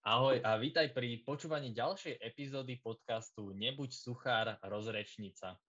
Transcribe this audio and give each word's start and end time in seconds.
Ahoj 0.00 0.40
a 0.40 0.56
vítaj 0.56 0.96
pri 0.96 1.20
počúvaní 1.28 1.76
ďalšej 1.76 2.24
epizódy 2.24 2.80
podcastu 2.80 3.52
Nebuď 3.52 3.92
suchár, 3.92 4.56
rozrečnica. 4.64 5.60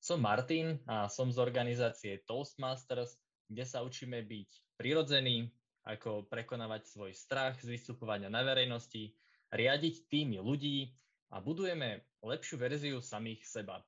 Som 0.00 0.24
Martin 0.24 0.80
a 0.88 1.12
som 1.12 1.28
z 1.28 1.36
organizácie 1.36 2.24
Toastmasters, 2.24 3.20
kde 3.44 3.68
sa 3.68 3.84
učíme 3.84 4.24
byť 4.24 4.80
prirodzený, 4.80 5.52
ako 5.84 6.24
prekonávať 6.24 6.88
svoj 6.88 7.12
strach 7.12 7.60
z 7.60 7.76
vystupovania 7.76 8.32
na 8.32 8.40
verejnosti, 8.48 9.12
riadiť 9.52 10.08
týmy 10.08 10.40
ľudí 10.40 10.96
a 11.36 11.44
budujeme 11.44 12.00
lepšiu 12.24 12.56
verziu 12.56 13.04
samých 13.04 13.44
seba. 13.44 13.84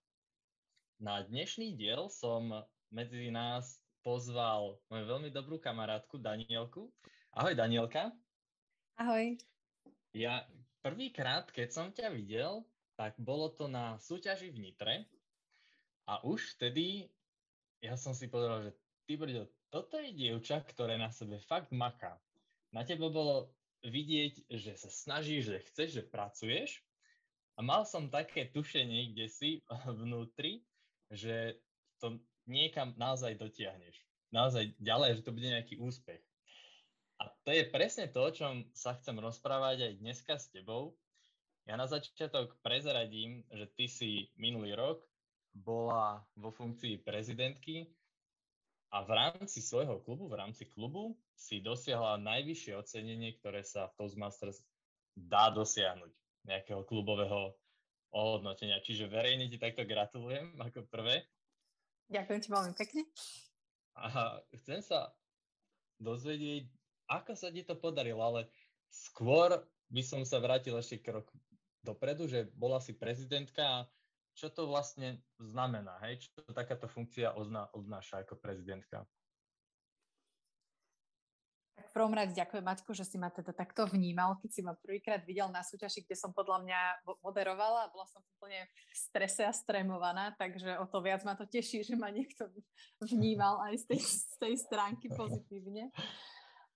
Na 1.01 1.25
dnešný 1.25 1.81
diel 1.81 2.13
som 2.13 2.53
medzi 2.93 3.33
nás 3.33 3.81
pozval 4.05 4.85
moju 4.93 5.05
veľmi 5.09 5.33
dobrú 5.33 5.57
kamarátku 5.57 6.21
Danielku. 6.21 6.93
Ahoj 7.33 7.57
Danielka. 7.57 8.13
Ahoj. 9.01 9.41
Ja 10.19 10.43
prvýkrát, 10.83 11.47
keď 11.55 11.69
som 11.71 11.95
ťa 11.95 12.11
videl, 12.11 12.67
tak 12.99 13.15
bolo 13.23 13.55
to 13.55 13.71
na 13.71 13.95
súťaži 14.03 14.51
v 14.51 14.67
Nitre 14.67 15.07
a 16.11 16.19
už 16.27 16.59
vtedy 16.59 17.07
ja 17.79 17.95
som 17.95 18.11
si 18.11 18.27
povedal, 18.27 18.67
že 18.67 18.73
ty 19.07 19.15
brďo, 19.15 19.47
toto 19.71 20.03
je 20.03 20.11
dievča, 20.11 20.67
ktoré 20.67 20.99
na 20.99 21.15
sebe 21.15 21.39
fakt 21.39 21.71
maká. 21.71 22.19
Na 22.75 22.83
tebe 22.83 23.07
bolo 23.07 23.55
vidieť, 23.87 24.51
že 24.51 24.75
sa 24.75 24.91
snažíš, 24.91 25.55
že 25.55 25.59
chceš, 25.71 25.89
že 26.03 26.11
pracuješ 26.11 26.83
a 27.55 27.63
mal 27.63 27.87
som 27.87 28.11
také 28.11 28.51
tušenie, 28.51 29.15
kde 29.15 29.27
si 29.31 29.51
vnútri, 30.03 30.67
že 31.15 31.63
to 32.03 32.19
niekam 32.51 32.91
naozaj 32.99 33.39
dotiahneš. 33.39 34.03
Naozaj 34.35 34.75
ďalej, 34.83 35.23
že 35.23 35.25
to 35.25 35.31
bude 35.31 35.47
nejaký 35.47 35.79
úspech. 35.79 36.21
A 37.19 37.31
to 37.43 37.51
je 37.51 37.67
presne 37.67 38.07
to, 38.11 38.23
o 38.23 38.35
čom 38.35 38.67
sa 38.75 38.95
chcem 38.95 39.19
rozprávať 39.19 39.91
aj 39.91 39.93
dneska 39.99 40.35
s 40.39 40.51
tebou. 40.55 40.95
Ja 41.67 41.75
na 41.75 41.91
začiatok 41.91 42.57
prezradím, 42.63 43.43
že 43.51 43.67
ty 43.75 43.91
si 43.91 44.31
minulý 44.39 44.79
rok 44.79 45.03
bola 45.53 46.23
vo 46.39 46.55
funkcii 46.55 47.03
prezidentky 47.03 47.91
a 48.95 49.03
v 49.05 49.11
rámci 49.11 49.61
svojho 49.61 50.01
klubu, 50.01 50.31
v 50.31 50.39
rámci 50.39 50.65
klubu 50.71 51.19
si 51.35 51.61
dosiahla 51.61 52.23
najvyššie 52.23 52.73
ocenenie, 52.79 53.37
ktoré 53.37 53.67
sa 53.67 53.91
v 53.91 53.97
Toastmasters 54.01 54.63
dá 55.13 55.51
dosiahnuť 55.51 56.13
nejakého 56.47 56.87
klubového 56.87 57.53
ohodnotenia. 58.15 58.81
Čiže 58.81 59.11
verejne 59.11 59.51
ti 59.51 59.61
takto 59.61 59.85
gratulujem 59.85 60.57
ako 60.63 60.87
prvé. 60.89 61.27
Ďakujem 62.09 62.41
ti 62.41 62.49
veľmi 62.49 62.73
pekne. 62.79 63.03
A 63.99 64.41
chcem 64.63 64.81
sa 64.81 65.13
dozvedieť, 66.01 66.71
ako 67.09 67.33
sa 67.35 67.49
ti 67.49 67.65
to 67.65 67.75
podarilo, 67.75 68.21
ale 68.21 68.53
skôr 68.93 69.57
by 69.89 70.03
som 70.05 70.21
sa 70.29 70.39
vrátil 70.39 70.77
ešte 70.77 71.01
krok 71.01 71.33
dopredu, 71.81 72.29
že 72.29 72.53
bola 72.53 72.79
si 72.79 72.93
prezidentka 72.93 73.65
a 73.65 73.79
čo 74.37 74.53
to 74.55 74.71
vlastne 74.71 75.19
znamená, 75.43 75.99
hej? 76.07 76.23
Čo 76.23 76.47
to 76.47 76.53
takáto 76.55 76.87
funkcia 76.87 77.35
ozna, 77.35 77.67
odnáša 77.75 78.23
ako 78.23 78.39
prezidentka? 78.39 79.03
Tak 81.75 81.91
v 81.91 81.95
prvom 81.95 82.15
rade 82.15 82.35
ďakujem, 82.35 82.63
Maťko, 82.63 82.91
že 82.91 83.07
si 83.07 83.19
ma 83.19 83.31
teda 83.31 83.55
takto 83.55 83.87
vnímal, 83.87 84.39
keď 84.43 84.51
si 84.51 84.61
ma 84.67 84.75
prvýkrát 84.79 85.23
videl 85.23 85.47
na 85.51 85.63
súťaži, 85.63 86.07
kde 86.07 86.19
som 86.19 86.35
podľa 86.35 86.67
mňa 86.67 86.81
moderovala 87.23 87.87
a 87.87 87.91
bola 87.95 88.07
som 88.11 88.23
úplne 88.39 88.67
v 88.67 88.95
strese 88.99 89.43
a 89.47 89.55
stremovaná, 89.55 90.35
takže 90.35 90.75
o 90.79 90.87
to 90.91 90.99
viac 91.03 91.23
ma 91.23 91.39
to 91.39 91.47
teší, 91.47 91.87
že 91.87 91.95
ma 91.95 92.11
niekto 92.11 92.51
vnímal 93.03 93.63
aj 93.71 93.75
z 93.79 93.85
tej, 93.95 94.01
z 94.03 94.35
tej 94.39 94.55
stránky 94.59 95.07
pozitívne. 95.19 95.91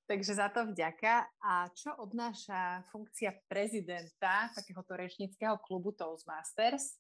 Takže 0.06 0.34
za 0.34 0.48
to 0.50 0.67
vďaka. 0.69 1.31
A 1.41 1.70
čo 1.72 1.95
obnáša 1.97 2.83
funkcia 2.91 3.33
prezidenta 3.47 4.50
takéhoto 4.53 4.98
rečníckého 4.98 5.56
klubu 5.62 5.95
Toastmasters? 5.95 6.98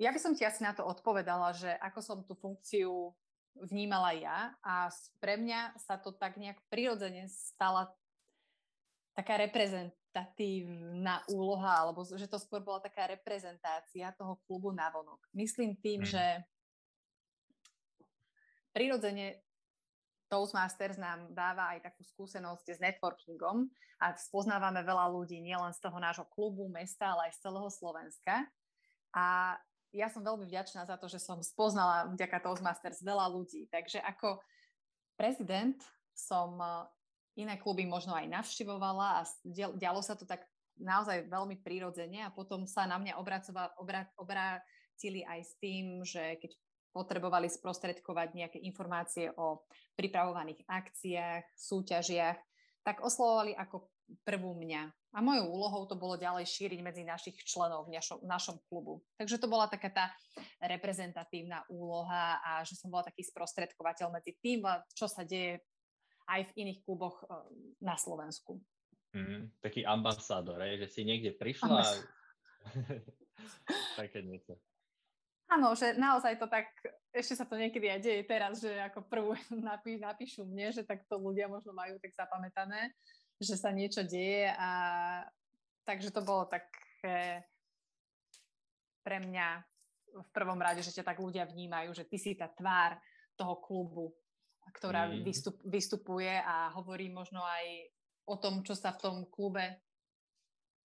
Ja 0.00 0.10
by 0.10 0.18
som 0.18 0.34
ti 0.34 0.42
asi 0.42 0.66
na 0.66 0.74
to 0.74 0.82
odpovedala, 0.82 1.54
že 1.54 1.70
ako 1.78 2.00
som 2.02 2.18
tú 2.26 2.34
funkciu 2.34 3.14
vnímala 3.68 4.16
ja 4.16 4.56
a 4.64 4.88
pre 5.20 5.36
mňa 5.36 5.76
sa 5.76 6.00
to 6.00 6.16
tak 6.16 6.40
nejak 6.40 6.56
prirodzene 6.72 7.28
stala 7.28 7.92
taká 9.12 9.36
reprezentatívna 9.36 11.20
úloha, 11.28 11.84
alebo 11.84 12.00
že 12.00 12.24
to 12.24 12.40
skôr 12.40 12.64
bola 12.64 12.80
taká 12.80 13.04
reprezentácia 13.04 14.08
toho 14.16 14.40
klubu 14.48 14.72
na 14.72 14.88
vonok. 14.88 15.20
Myslím 15.36 15.76
tým, 15.76 16.00
mm. 16.00 16.08
že 16.08 16.24
prirodzene 18.72 19.44
Toastmasters 20.32 20.96
nám 20.96 21.28
dáva 21.36 21.76
aj 21.76 21.92
takú 21.92 22.00
skúsenosť 22.08 22.66
s 22.72 22.80
networkingom 22.80 23.68
a 24.00 24.16
spoznávame 24.16 24.80
veľa 24.80 25.12
ľudí 25.12 25.36
nielen 25.44 25.76
z 25.76 25.84
toho 25.84 26.00
nášho 26.00 26.24
klubu, 26.32 26.72
mesta, 26.72 27.12
ale 27.12 27.28
aj 27.28 27.36
z 27.36 27.40
celého 27.44 27.68
Slovenska. 27.68 28.48
A 29.12 29.60
ja 29.92 30.08
som 30.08 30.24
veľmi 30.24 30.48
vďačná 30.48 30.88
za 30.88 30.96
to, 30.96 31.04
že 31.04 31.20
som 31.20 31.44
spoznala 31.44 32.08
vďaka 32.16 32.40
Toastmasters 32.40 33.04
veľa 33.04 33.28
ľudí. 33.28 33.68
Takže 33.68 34.00
ako 34.00 34.40
prezident 35.20 35.76
som 36.16 36.56
e, 36.56 36.88
iné 37.44 37.60
kluby 37.60 37.84
možno 37.84 38.16
aj 38.16 38.24
navštivovala 38.32 39.20
a 39.20 39.28
dialo 39.76 40.00
sa 40.00 40.16
to 40.16 40.24
tak 40.24 40.48
naozaj 40.80 41.28
veľmi 41.28 41.60
prirodzene 41.60 42.24
a 42.24 42.32
potom 42.32 42.64
sa 42.64 42.88
na 42.88 42.96
mňa 42.96 43.20
obrátili 44.16 45.20
aj 45.28 45.40
s 45.44 45.52
tým, 45.60 46.00
že 46.08 46.40
keď 46.40 46.56
potrebovali 46.92 47.48
sprostredkovať 47.48 48.28
nejaké 48.36 48.58
informácie 48.62 49.32
o 49.34 49.64
pripravovaných 49.96 50.62
akciách, 50.68 51.56
súťažiach, 51.56 52.38
tak 52.84 53.00
oslovovali 53.00 53.56
ako 53.56 53.88
prvú 54.28 54.52
mňa. 54.60 54.82
A 55.12 55.18
mojou 55.20 55.48
úlohou 55.48 55.84
to 55.84 55.96
bolo 55.96 56.20
ďalej 56.20 56.48
šíriť 56.48 56.80
medzi 56.80 57.04
našich 57.04 57.36
členov 57.44 57.88
v 57.88 57.96
našom, 57.96 58.24
našom 58.24 58.56
klubu. 58.68 59.04
Takže 59.16 59.40
to 59.40 59.48
bola 59.48 59.68
taká 59.68 59.92
tá 59.92 60.06
reprezentatívna 60.60 61.64
úloha 61.68 62.40
a 62.40 62.64
že 62.64 62.76
som 62.76 62.88
bola 62.88 63.04
taký 63.04 63.24
sprostredkovateľ 63.24 64.08
medzi 64.12 64.36
tým, 64.40 64.64
čo 64.96 65.08
sa 65.08 65.24
deje 65.24 65.60
aj 66.28 66.48
v 66.52 66.56
iných 66.64 66.80
kluboch 66.84 67.24
eh, 67.24 67.28
na 67.84 67.96
Slovensku. 67.96 68.60
Mm, 69.12 69.52
taký 69.60 69.84
ambasádor, 69.84 70.64
že 70.80 70.88
si 70.88 71.04
niekde 71.04 71.36
prišla. 71.36 71.84
A... 71.84 71.92
Také 74.00 74.22
niečo. 74.24 74.56
Áno, 75.52 75.76
že 75.76 75.92
naozaj 76.00 76.40
to 76.40 76.48
tak, 76.48 76.72
ešte 77.12 77.36
sa 77.36 77.44
to 77.44 77.60
niekedy 77.60 77.92
aj 77.92 78.00
deje 78.00 78.22
teraz, 78.24 78.64
že 78.64 78.72
ako 78.88 79.04
prvú 79.04 79.32
napí, 79.68 80.00
napíšu 80.00 80.48
mne, 80.48 80.72
že 80.72 80.82
tak 80.86 81.04
to 81.04 81.20
ľudia 81.20 81.48
možno 81.48 81.76
majú 81.76 82.00
tak 82.00 82.16
zapamätané, 82.16 82.96
že 83.36 83.60
sa 83.60 83.68
niečo 83.68 84.00
deje 84.00 84.48
a 84.56 84.70
takže 85.84 86.14
to 86.14 86.24
bolo 86.24 86.48
také 86.48 87.44
pre 89.02 89.18
mňa 89.20 89.60
v 90.12 90.28
prvom 90.32 90.60
rade, 90.60 90.80
že 90.80 90.94
ťa 90.94 91.04
tak 91.04 91.18
ľudia 91.20 91.48
vnímajú, 91.48 91.92
že 91.92 92.04
ty 92.08 92.16
si 92.16 92.32
tá 92.36 92.48
tvár 92.48 92.96
toho 93.36 93.58
klubu, 93.60 94.12
ktorá 94.76 95.08
mm. 95.08 95.24
vystup, 95.24 95.56
vystupuje 95.64 96.32
a 96.32 96.70
hovorí 96.76 97.08
možno 97.10 97.42
aj 97.42 97.64
o 98.28 98.36
tom, 98.38 98.62
čo 98.62 98.78
sa 98.78 98.94
v 98.94 99.02
tom 99.02 99.16
klube 99.28 99.82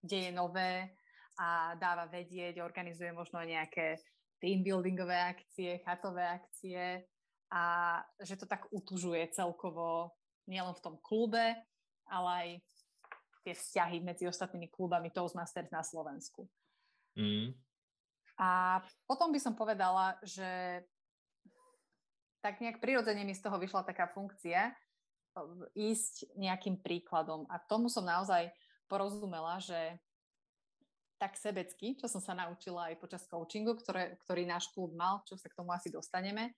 deje 0.01 0.31
nové 0.33 0.97
a 1.37 1.77
dáva 1.77 2.09
vedieť, 2.09 2.63
organizuje 2.63 3.13
možno 3.13 3.43
nejaké 3.45 4.01
team 4.37 4.63
buildingové 4.63 5.17
akcie, 5.33 5.81
chatové 5.81 6.23
akcie 6.25 7.05
a 7.51 7.63
že 8.21 8.35
to 8.35 8.45
tak 8.45 8.67
utužuje 8.69 9.31
celkovo 9.31 10.13
nielen 10.47 10.75
v 10.75 10.83
tom 10.83 10.95
klube, 10.99 11.55
ale 12.07 12.29
aj 12.29 12.49
tie 13.47 13.53
vzťahy 13.55 13.97
medzi 14.03 14.27
ostatnými 14.27 14.67
klubami 14.67 15.11
Toastmasters 15.11 15.71
na 15.71 15.83
Slovensku. 15.83 16.47
Mm. 17.15 17.55
A 18.37 18.79
potom 19.09 19.33
by 19.33 19.39
som 19.41 19.57
povedala, 19.57 20.19
že 20.21 20.83
tak 22.43 22.61
nejak 22.61 22.77
prirodzene 22.83 23.25
mi 23.25 23.33
z 23.33 23.41
toho 23.41 23.57
vyšla 23.57 23.87
taká 23.87 24.11
funkcia 24.13 24.75
ísť 25.73 26.37
nejakým 26.37 26.81
príkladom. 26.81 27.45
A 27.49 27.57
tomu 27.61 27.89
som 27.89 28.05
naozaj 28.05 28.49
porozumela, 28.89 29.57
že 29.61 29.97
tak 31.17 31.33
sebecky, 31.33 31.97
čo 31.97 32.05
som 32.05 32.21
sa 32.21 32.37
naučila 32.37 32.93
aj 32.93 33.01
počas 33.01 33.25
coachingu, 33.25 33.73
ktoré, 33.77 34.17
ktorý 34.25 34.45
náš 34.45 34.69
klub 34.71 34.93
mal, 34.93 35.25
čo 35.25 35.33
sa 35.33 35.49
k 35.49 35.57
tomu 35.57 35.73
asi 35.73 35.89
dostaneme, 35.89 36.53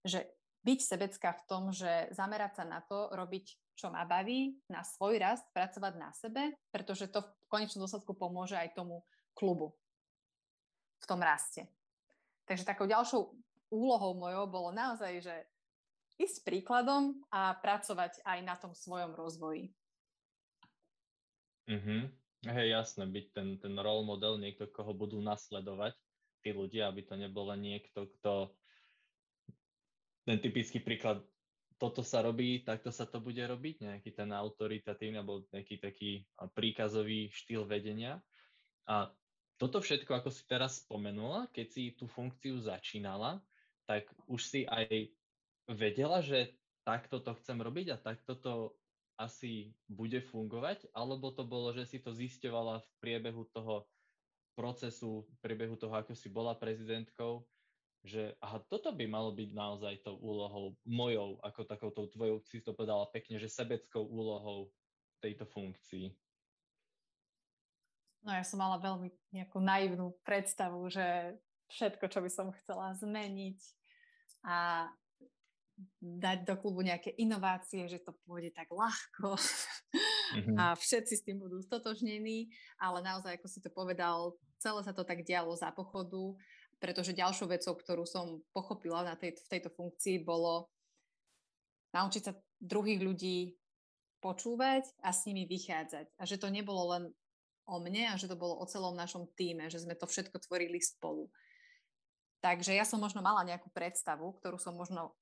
že 0.00 0.24
byť 0.64 0.80
sebecká 0.80 1.36
v 1.36 1.44
tom, 1.48 1.62
že 1.72 2.08
zamerať 2.12 2.60
sa 2.60 2.64
na 2.68 2.80
to, 2.84 3.12
robiť, 3.12 3.76
čo 3.76 3.88
ma 3.88 4.04
baví, 4.04 4.60
na 4.68 4.84
svoj 4.84 5.20
rast, 5.20 5.48
pracovať 5.56 5.94
na 5.96 6.10
sebe, 6.12 6.52
pretože 6.68 7.08
to 7.08 7.24
v 7.24 7.48
konečnom 7.48 7.84
dôsledku 7.84 8.12
pomôže 8.12 8.56
aj 8.56 8.76
tomu 8.76 9.04
klubu 9.32 9.72
v 11.00 11.04
tom 11.08 11.20
raste. 11.20 11.64
Takže 12.44 12.68
takou 12.68 12.84
ďalšou 12.84 13.32
úlohou 13.72 14.12
mojou 14.16 14.44
bolo 14.50 14.68
naozaj, 14.74 15.24
že 15.24 15.36
ísť 16.20 16.44
príkladom 16.44 17.16
a 17.32 17.56
pracovať 17.56 18.20
aj 18.28 18.38
na 18.44 18.54
tom 18.60 18.76
svojom 18.76 19.16
rozvoji. 19.16 19.72
Mm-hmm. 21.70 22.19
Hej, 22.40 22.72
jasné, 22.72 23.04
byť 23.04 23.26
ten, 23.36 23.48
ten 23.60 23.74
role 23.76 24.00
model, 24.00 24.40
niekto, 24.40 24.64
koho 24.64 24.96
budú 24.96 25.20
nasledovať 25.20 25.92
tí 26.40 26.56
ľudia, 26.56 26.88
aby 26.88 27.04
to 27.04 27.14
nebolo 27.20 27.52
niekto, 27.52 28.08
kto 28.16 28.56
ten 30.24 30.40
typický 30.40 30.80
príklad 30.80 31.20
toto 31.80 32.04
sa 32.04 32.20
robí, 32.20 32.60
takto 32.60 32.92
sa 32.92 33.08
to 33.08 33.24
bude 33.24 33.40
robiť, 33.40 33.88
nejaký 33.88 34.12
ten 34.12 34.28
autoritatívny 34.36 35.16
alebo 35.16 35.48
nejaký 35.48 35.80
taký 35.80 36.10
príkazový 36.52 37.32
štýl 37.32 37.64
vedenia. 37.64 38.20
A 38.84 39.08
toto 39.56 39.80
všetko, 39.80 40.20
ako 40.20 40.28
si 40.28 40.44
teraz 40.44 40.84
spomenula, 40.84 41.48
keď 41.52 41.66
si 41.72 41.82
tú 41.96 42.04
funkciu 42.04 42.60
začínala, 42.60 43.40
tak 43.88 44.08
už 44.28 44.40
si 44.44 44.60
aj 44.68 45.08
vedela, 45.72 46.20
že 46.20 46.52
takto 46.84 47.20
to 47.20 47.32
chcem 47.40 47.60
robiť 47.60 47.96
a 47.96 48.00
takto 48.00 48.36
to 48.36 48.52
asi 49.20 49.76
bude 49.84 50.24
fungovať, 50.32 50.88
alebo 50.96 51.28
to 51.28 51.44
bolo, 51.44 51.76
že 51.76 51.84
si 51.84 52.00
to 52.00 52.16
zisťovala 52.16 52.80
v 52.80 52.90
priebehu 53.04 53.44
toho 53.52 53.84
procesu, 54.56 55.28
v 55.28 55.36
priebehu 55.44 55.76
toho, 55.76 55.92
ako 55.92 56.16
si 56.16 56.32
bola 56.32 56.56
prezidentkou 56.56 57.44
že 58.00 58.32
aha, 58.40 58.64
toto 58.64 58.96
by 58.96 59.04
malo 59.04 59.28
byť 59.36 59.50
naozaj 59.52 59.94
tou 60.00 60.16
úlohou 60.16 60.72
mojou, 60.88 61.36
ako 61.44 61.68
takouto 61.68 62.08
tvojou, 62.08 62.40
si 62.48 62.64
to 62.64 62.72
povedala 62.72 63.04
pekne, 63.12 63.36
že 63.36 63.52
sebeckou 63.52 64.00
úlohou 64.08 64.72
tejto 65.20 65.44
funkcii. 65.44 66.08
No 68.24 68.32
ja 68.32 68.44
som 68.44 68.60
mala 68.60 68.80
veľmi 68.80 69.12
nejakú 69.32 69.60
naivnú 69.60 70.16
predstavu, 70.24 70.88
že 70.88 71.36
všetko, 71.72 72.04
čo 72.08 72.20
by 72.24 72.30
som 72.32 72.56
chcela 72.56 72.96
zmeniť 72.96 73.60
a 74.48 74.88
dať 76.00 76.48
do 76.48 76.54
klubu 76.60 76.80
nejaké 76.84 77.14
inovácie, 77.16 77.88
že 77.88 78.00
to 78.00 78.16
pôjde 78.24 78.52
tak 78.56 78.68
ľahko 78.72 79.36
mm-hmm. 79.36 80.56
a 80.60 80.76
všetci 80.76 81.14
s 81.16 81.24
tým 81.24 81.40
budú 81.40 81.60
stotožnení, 81.60 82.52
ale 82.80 83.04
naozaj, 83.04 83.36
ako 83.36 83.48
si 83.48 83.58
to 83.60 83.70
povedal, 83.72 84.38
celé 84.60 84.80
sa 84.84 84.92
to 84.92 85.04
tak 85.04 85.24
dialo 85.24 85.52
za 85.56 85.72
pochodu 85.72 86.36
pretože 86.80 87.12
ďalšou 87.12 87.46
vecou, 87.52 87.76
ktorú 87.76 88.08
som 88.08 88.40
pochopila 88.56 89.04
na 89.04 89.14
tej, 89.14 89.36
v 89.36 89.48
tejto 89.52 89.68
funkcii, 89.68 90.24
bolo 90.24 90.72
naučiť 91.92 92.22
sa 92.24 92.32
druhých 92.56 93.04
ľudí 93.04 93.60
počúvať 94.24 94.88
a 95.04 95.12
s 95.12 95.28
nimi 95.28 95.44
vychádzať. 95.44 96.16
A 96.16 96.22
že 96.24 96.40
to 96.40 96.48
nebolo 96.48 96.96
len 96.96 97.04
o 97.68 97.76
mne 97.78 98.16
a 98.16 98.18
že 98.18 98.26
to 98.26 98.40
bolo 98.40 98.56
o 98.56 98.64
celom 98.64 98.96
našom 98.96 99.28
týme, 99.36 99.68
že 99.68 99.84
sme 99.84 99.92
to 99.92 100.08
všetko 100.08 100.40
tvorili 100.48 100.80
spolu. 100.80 101.28
Takže 102.40 102.72
ja 102.72 102.88
som 102.88 102.96
možno 102.96 103.20
mala 103.20 103.44
nejakú 103.44 103.68
predstavu, 103.68 104.32
ktorú 104.40 104.56
som 104.56 104.72
možno 104.72 105.12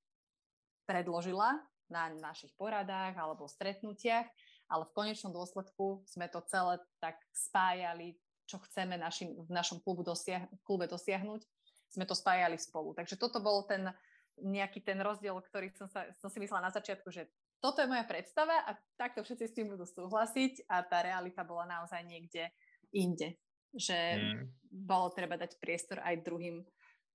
predložila 0.88 1.60
na 1.92 2.08
našich 2.16 2.52
poradách 2.56 3.12
alebo 3.16 3.44
stretnutiach, 3.44 4.24
ale 4.72 4.82
v 4.88 4.94
konečnom 4.96 5.32
dôsledku 5.32 6.04
sme 6.08 6.28
to 6.32 6.40
celé 6.48 6.80
tak 7.00 7.20
spájali 7.32 8.16
čo 8.48 8.56
chceme 8.64 8.96
našim, 8.96 9.36
v 9.36 9.52
našom 9.52 9.84
klubu 9.84 10.00
dosiah- 10.00 10.48
klube 10.64 10.88
dosiahnuť, 10.88 11.44
sme 11.92 12.08
to 12.08 12.16
spájali 12.16 12.56
spolu. 12.56 12.96
Takže 12.96 13.20
toto 13.20 13.44
bol 13.44 13.68
ten 13.68 13.92
nejaký 14.40 14.80
ten 14.80 14.96
rozdiel, 15.02 15.36
ktorý 15.36 15.68
som, 15.76 15.90
sa, 15.90 16.08
som 16.16 16.32
si 16.32 16.40
myslela 16.40 16.70
na 16.70 16.72
začiatku, 16.72 17.10
že 17.12 17.28
toto 17.58 17.82
je 17.82 17.90
moja 17.90 18.06
predstava 18.06 18.54
a 18.64 18.72
takto 18.94 19.20
všetci 19.26 19.44
s 19.50 19.56
tým 19.58 19.66
budú 19.74 19.82
súhlasiť 19.82 20.70
a 20.70 20.80
tá 20.86 21.02
realita 21.02 21.42
bola 21.42 21.66
naozaj 21.66 22.06
niekde 22.06 22.48
inde. 22.94 23.34
Že 23.74 23.98
mm. 23.98 24.42
bolo 24.86 25.10
treba 25.10 25.34
dať 25.34 25.58
priestor 25.58 25.98
aj 26.06 26.22
druhým, 26.22 26.62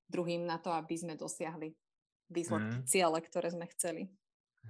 druhým 0.06 0.44
na 0.44 0.60
to, 0.60 0.70
aby 0.76 0.94
sme 1.00 1.16
dosiahli 1.16 1.72
výsledky, 2.30 2.84
mm. 2.84 2.86
ciele, 2.88 3.20
ktoré 3.24 3.48
sme 3.52 3.66
chceli. 3.72 4.12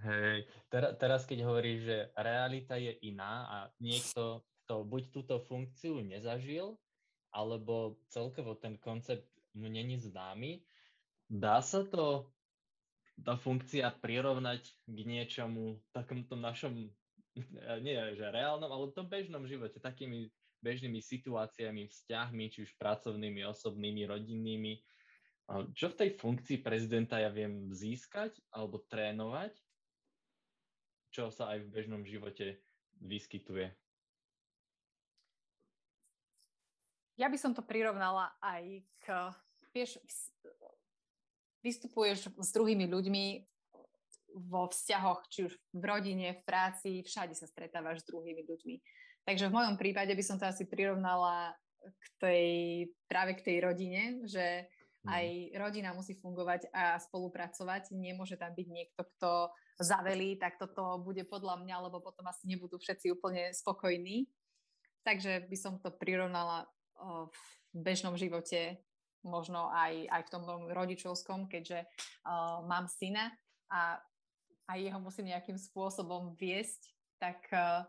Hej, 0.02 0.50
teraz, 0.74 0.92
teraz 0.98 1.22
keď 1.30 1.46
hovoríš, 1.46 1.80
že 1.86 1.98
realita 2.18 2.76
je 2.82 2.98
iná 3.06 3.46
a 3.46 3.58
niekto 3.78 4.42
to 4.66 4.82
buď 4.82 5.04
túto 5.14 5.36
funkciu 5.46 6.02
nezažil, 6.02 6.82
alebo 7.34 8.02
celkovo 8.10 8.58
ten 8.58 8.78
koncept 8.82 9.26
mu 9.54 9.70
není 9.70 10.02
známy. 10.02 10.66
Dá 11.30 11.62
sa 11.62 11.86
to, 11.86 12.34
tá 13.22 13.38
funkcia 13.38 13.90
prirovnať 14.02 14.66
k 14.90 14.98
niečomu 15.06 15.82
takomto 15.94 16.34
našom, 16.34 16.90
nie 17.82 17.96
že 18.18 18.26
reálnom, 18.34 18.70
ale 18.70 18.94
tom 18.94 19.06
bežnom 19.06 19.46
živote, 19.46 19.78
takými 19.78 20.30
bežnými 20.64 21.04
situáciami, 21.04 21.92
vzťahmi, 21.92 22.44
či 22.50 22.66
už 22.66 22.72
pracovnými, 22.80 23.44
osobnými, 23.46 24.08
rodinnými. 24.08 24.80
Čo 25.52 25.92
v 25.92 26.00
tej 26.00 26.10
funkcii 26.16 26.64
prezidenta 26.64 27.20
ja 27.20 27.28
viem 27.28 27.68
získať 27.68 28.40
alebo 28.48 28.80
trénovať, 28.88 29.52
čo 31.12 31.28
sa 31.30 31.52
aj 31.52 31.68
v 31.68 31.72
bežnom 31.72 32.04
živote 32.08 32.64
vyskytuje? 33.04 33.76
Ja 37.20 37.28
by 37.30 37.38
som 37.38 37.52
to 37.54 37.62
prirovnala 37.62 38.34
aj 38.42 38.82
k, 39.04 39.08
vieš, 39.76 40.00
vystupuješ 41.62 42.34
s 42.34 42.50
druhými 42.56 42.90
ľuďmi 42.90 43.26
vo 44.50 44.66
vzťahoch, 44.66 45.30
či 45.30 45.46
už 45.46 45.54
v 45.76 45.84
rodine, 45.86 46.40
v 46.40 46.42
práci, 46.42 47.06
všade 47.06 47.38
sa 47.38 47.46
stretávaš 47.46 48.02
s 48.02 48.10
druhými 48.10 48.48
ľuďmi. 48.48 48.76
Takže 49.28 49.52
v 49.52 49.56
mojom 49.60 49.76
prípade 49.78 50.10
by 50.10 50.24
som 50.26 50.42
to 50.42 50.50
asi 50.50 50.66
prirovnala 50.66 51.54
k 51.84 52.06
tej, 52.18 52.48
práve 53.12 53.36
k 53.36 53.44
tej 53.44 53.58
rodine, 53.60 54.24
že. 54.24 54.72
Aj 55.04 55.26
rodina 55.60 55.92
musí 55.92 56.16
fungovať 56.16 56.72
a 56.72 56.96
spolupracovať. 56.96 57.92
Nemôže 57.92 58.40
tam 58.40 58.56
byť 58.56 58.68
niekto, 58.72 59.02
kto 59.04 59.52
zavelí, 59.80 60.40
tak 60.40 60.56
toto 60.56 61.02
bude 61.04 61.28
podľa 61.28 61.60
mňa, 61.60 61.76
lebo 61.90 62.00
potom 62.00 62.24
asi 62.30 62.48
nebudú 62.48 62.80
všetci 62.80 63.12
úplne 63.12 63.52
spokojní. 63.52 64.32
Takže 65.04 65.44
by 65.52 65.58
som 65.60 65.84
to 65.84 65.92
prirovnala 65.92 66.72
v 67.04 67.36
bežnom 67.76 68.16
živote, 68.16 68.80
možno 69.24 69.72
aj, 69.72 70.08
aj 70.08 70.22
v 70.28 70.32
tom 70.32 70.44
rodičovskom, 70.72 71.48
keďže 71.48 71.84
uh, 71.84 72.64
mám 72.68 72.88
syna 72.88 73.32
a 73.72 74.00
aj 74.72 74.80
jeho 74.80 75.00
musím 75.00 75.32
nejakým 75.32 75.60
spôsobom 75.60 76.36
viesť, 76.40 76.92
tak 77.20 77.40
uh, 77.52 77.88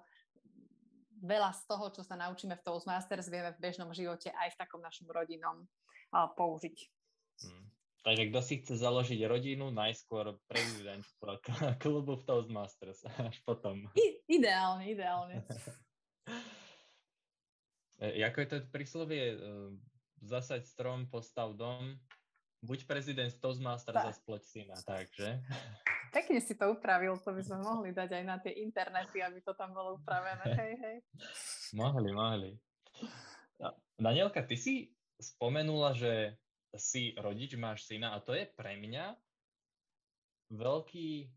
veľa 1.23 1.51
z 1.55 1.63
toho, 1.67 1.91
čo 1.91 2.03
sa 2.07 2.19
naučíme 2.19 2.55
v 2.59 2.65
Toastmasters, 2.65 3.31
vieme 3.31 3.55
v 3.55 3.63
bežnom 3.63 3.91
živote 3.95 4.31
aj 4.31 4.55
v 4.55 4.59
takom 4.59 4.83
našom 4.83 5.11
rodinom 5.11 5.67
uh, 5.67 6.31
použiť. 6.35 6.94
Hmm. 7.43 7.65
Takže 8.05 8.23
kto 8.29 8.41
si 8.45 8.55
chce 8.61 8.75
založiť 8.77 9.21
rodinu, 9.25 9.73
najskôr 9.73 10.37
prezident 10.45 11.01
klubu 11.83 12.21
v 12.21 12.25
Toastmasters, 12.29 13.01
až 13.33 13.41
potom. 13.49 13.89
I, 13.97 14.21
ideálne, 14.29 14.85
ideálne. 14.93 15.41
E, 17.97 18.21
ako 18.21 18.39
je 18.45 18.49
to 18.51 18.57
príslovie, 18.69 19.25
e, 19.33 19.39
zasaď 20.21 20.69
strom, 20.69 21.09
postav 21.09 21.57
dom, 21.57 21.97
buď 22.61 22.85
prezident 22.85 23.33
Toastmaster 23.41 23.97
za 23.97 24.13
sploť 24.21 24.43
syna, 24.45 24.77
takže. 24.85 25.41
Pekne 26.13 26.45
si 26.45 26.57
to 26.57 26.77
upravil, 26.77 27.17
to 27.21 27.33
by 27.33 27.43
sme 27.45 27.59
mohli 27.61 27.91
dať 27.93 28.21
aj 28.21 28.25
na 28.25 28.37
tie 28.41 28.53
internety, 28.61 29.21
aby 29.21 29.41
to 29.41 29.57
tam 29.57 29.73
bolo 29.73 30.01
upravené, 30.01 30.53
hej, 30.53 30.75
hej. 30.77 30.97
mohli, 31.77 32.11
mohli. 32.13 32.51
Danielka, 33.97 34.43
ty 34.43 34.57
si 34.59 34.75
spomenula, 35.19 35.95
že 35.95 36.35
si 36.77 37.15
rodič, 37.17 37.55
máš 37.55 37.87
syna 37.87 38.15
a 38.15 38.23
to 38.23 38.35
je 38.35 38.45
pre 38.55 38.77
mňa 38.79 39.15
veľký 40.53 41.31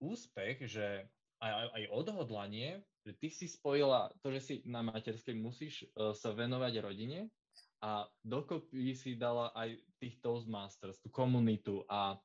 úspech, 0.00 0.64
že 0.66 1.06
aj, 1.40 1.52
aj 1.72 1.84
odhodlanie, 1.92 2.84
že 3.04 3.12
ty 3.16 3.28
si 3.32 3.48
spojila 3.48 4.12
to, 4.20 4.32
že 4.36 4.40
si 4.40 4.54
na 4.68 4.84
materskej 4.84 5.36
musíš 5.36 5.88
uh, 5.96 6.12
sa 6.12 6.36
venovať 6.36 6.72
rodine 6.84 7.32
a 7.80 8.04
dokopy 8.20 8.92
si 8.92 9.16
dala 9.16 9.52
aj 9.56 9.72
tých 9.96 10.20
Toastmasters, 10.20 11.00
tú 11.00 11.08
komunitu 11.08 11.80
a 11.88 12.20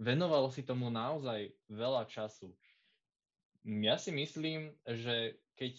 venovalo 0.00 0.48
si 0.48 0.64
tomu 0.64 0.88
naozaj 0.88 1.52
veľa 1.68 2.08
času. 2.08 2.56
Ja 3.64 4.00
si 4.00 4.12
myslím, 4.12 4.72
že 4.84 5.40
keď 5.56 5.72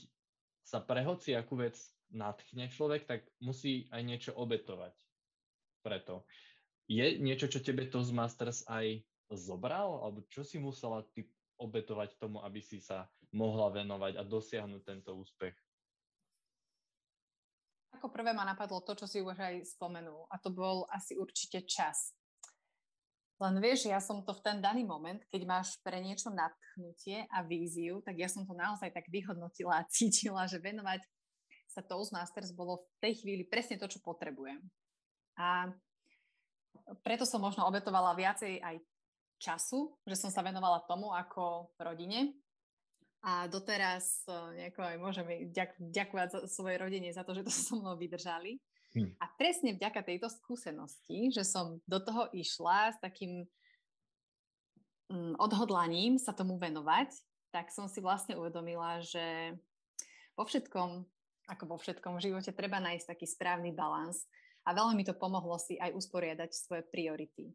sa 0.65 0.82
pre 0.82 1.06
akú 1.06 1.54
vec 1.58 1.77
nadchne 2.10 2.70
človek, 2.70 3.06
tak 3.06 3.25
musí 3.42 3.86
aj 3.94 4.01
niečo 4.01 4.32
obetovať. 4.34 4.94
Preto. 5.86 6.25
Je 6.89 7.22
niečo, 7.22 7.46
čo 7.46 7.62
tebe 7.62 7.86
Toastmasters 7.86 8.65
aj 8.65 9.06
zobral? 9.30 10.01
Alebo 10.01 10.25
čo 10.34 10.42
si 10.42 10.58
musela 10.58 11.06
ty 11.13 11.30
obetovať 11.62 12.18
tomu, 12.18 12.42
aby 12.42 12.58
si 12.58 12.82
sa 12.82 13.06
mohla 13.30 13.70
venovať 13.70 14.18
a 14.18 14.25
dosiahnuť 14.25 14.82
tento 14.82 15.13
úspech? 15.13 15.54
Ako 18.01 18.10
prvé 18.10 18.34
ma 18.34 18.44
napadlo 18.44 18.82
to, 18.82 18.98
čo 18.98 19.06
si 19.06 19.22
už 19.22 19.38
aj 19.38 19.77
spomenul 19.77 20.27
a 20.27 20.36
to 20.42 20.51
bol 20.51 20.84
asi 20.89 21.15
určite 21.15 21.63
čas. 21.63 22.12
Len 23.39 23.56
vieš, 23.60 23.88
ja 23.88 24.00
som 24.00 24.24
to 24.24 24.32
v 24.32 24.44
ten 24.44 24.58
daný 24.63 24.88
moment, 24.88 25.20
keď 25.27 25.42
máš 25.44 25.75
pre 25.84 26.00
niečo 26.00 26.32
nadchnutie 26.32 27.27
a 27.27 27.44
víziu, 27.44 28.00
tak 28.00 28.15
ja 28.15 28.32
som 28.32 28.48
to 28.48 28.56
naozaj 28.56 28.92
tak 28.92 29.08
vyhodnotila 29.12 29.80
a 29.80 29.88
cítila, 29.92 30.48
že 30.48 30.60
venovať 30.60 31.04
sa 31.68 31.84
Toastmasters 31.84 32.56
bolo 32.56 32.84
v 32.84 32.96
tej 33.04 33.13
chvíli 33.24 33.44
presne 33.44 33.75
to, 33.75 33.92
čo 33.92 34.00
potrebujem. 34.00 34.63
A 35.36 35.70
preto 37.01 37.25
som 37.25 37.42
možno 37.42 37.65
obetovala 37.68 38.13
viacej 38.13 38.62
aj 38.62 38.75
času, 39.42 39.94
že 40.08 40.15
som 40.15 40.32
sa 40.32 40.46
venovala 40.46 40.84
tomu 40.88 41.12
ako 41.12 41.74
rodine. 41.80 42.34
A 43.25 43.50
doteraz 43.50 44.22
e, 44.30 44.32
nejako 44.62 44.82
aj 44.86 44.98
môžem 45.01 45.25
ďak, 45.50 45.82
ďakovať 45.82 46.27
za, 46.30 46.39
svojej 46.46 46.77
rodine 46.77 47.10
za 47.10 47.25
to, 47.25 47.34
že 47.34 47.42
to 47.42 47.51
so 47.51 47.74
mnou 47.82 47.98
vydržali. 47.98 48.62
Hm. 48.94 49.18
A 49.18 49.25
presne 49.34 49.74
vďaka 49.74 50.06
tejto 50.06 50.30
skúsenosti, 50.30 51.34
že 51.34 51.42
som 51.42 51.82
do 51.89 52.00
toho 52.00 52.30
išla 52.32 52.96
s 52.96 52.98
takým 53.01 53.50
mm, 55.10 55.42
odhodlaním 55.42 56.22
sa 56.22 56.32
tomu 56.32 56.56
venovať, 56.62 57.12
tak 57.50 57.74
som 57.74 57.89
si 57.89 58.00
vlastne 58.00 58.38
uvedomila, 58.38 59.01
že 59.01 59.58
vo 60.38 60.46
všetkom, 60.46 61.04
ako 61.50 61.63
vo 61.65 61.77
všetkom 61.82 62.20
v 62.20 62.24
živote, 62.30 62.51
treba 62.54 62.77
nájsť 62.77 63.10
taký 63.10 63.25
správny 63.25 63.74
balans 63.74 64.27
a 64.65 64.69
veľmi 64.74 65.01
mi 65.01 65.05
to 65.05 65.13
pomohlo 65.13 65.62
si 65.62 65.77
aj 65.77 65.93
usporiadať 65.93 66.50
svoje 66.50 66.84
priority. 66.89 67.53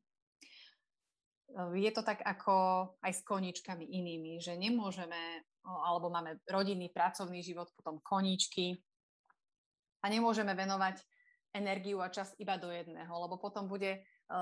Je 1.75 1.90
to 1.90 2.07
tak 2.07 2.23
ako 2.23 2.87
aj 3.02 3.11
s 3.11 3.26
koníčkami 3.26 3.83
inými, 3.83 4.38
že 4.38 4.55
nemôžeme, 4.55 5.43
alebo 5.67 6.07
máme 6.07 6.38
rodinný, 6.47 6.95
pracovný 6.95 7.43
život, 7.43 7.67
potom 7.75 7.99
koníčky 7.99 8.79
a 10.00 10.07
nemôžeme 10.07 10.55
venovať 10.55 11.02
energiu 11.50 11.99
a 11.99 12.14
čas 12.14 12.31
iba 12.38 12.55
do 12.55 12.71
jedného, 12.71 13.11
lebo 13.11 13.35
potom 13.43 13.67
bude, 13.67 13.99
e, 13.99 14.40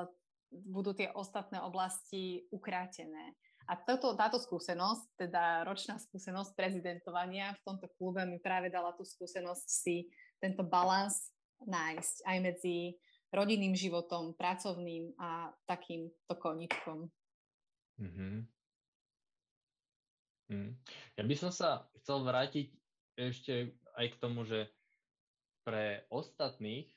budú 0.52 0.92
tie 0.92 1.08
ostatné 1.16 1.64
oblasti 1.64 2.44
ukrátené. 2.52 3.32
A 3.68 3.76
toto, 3.76 4.16
táto 4.16 4.36
skúsenosť, 4.40 5.28
teda 5.28 5.64
ročná 5.64 6.00
skúsenosť 6.00 6.56
prezidentovania 6.56 7.56
v 7.56 7.64
tomto 7.64 7.88
klube 7.96 8.24
mi 8.24 8.40
práve 8.40 8.72
dala 8.72 8.96
tú 8.96 9.04
skúsenosť 9.04 9.64
si 9.64 10.08
tento 10.40 10.64
balans 10.64 11.32
nájsť 11.66 12.16
aj 12.26 12.38
medzi 12.42 12.76
rodinným 13.34 13.76
životom, 13.76 14.32
pracovným 14.32 15.12
a 15.20 15.52
takýmto 15.68 16.32
koničkom. 16.38 17.08
Mm-hmm. 17.98 18.34
Mm. 20.48 20.72
Ja 21.18 21.22
by 21.28 21.34
som 21.36 21.52
sa 21.52 21.84
chcel 22.00 22.24
vrátiť 22.24 22.72
ešte 23.20 23.76
aj 24.00 24.06
k 24.16 24.20
tomu, 24.22 24.48
že 24.48 24.72
pre 25.66 26.08
ostatných, 26.08 26.88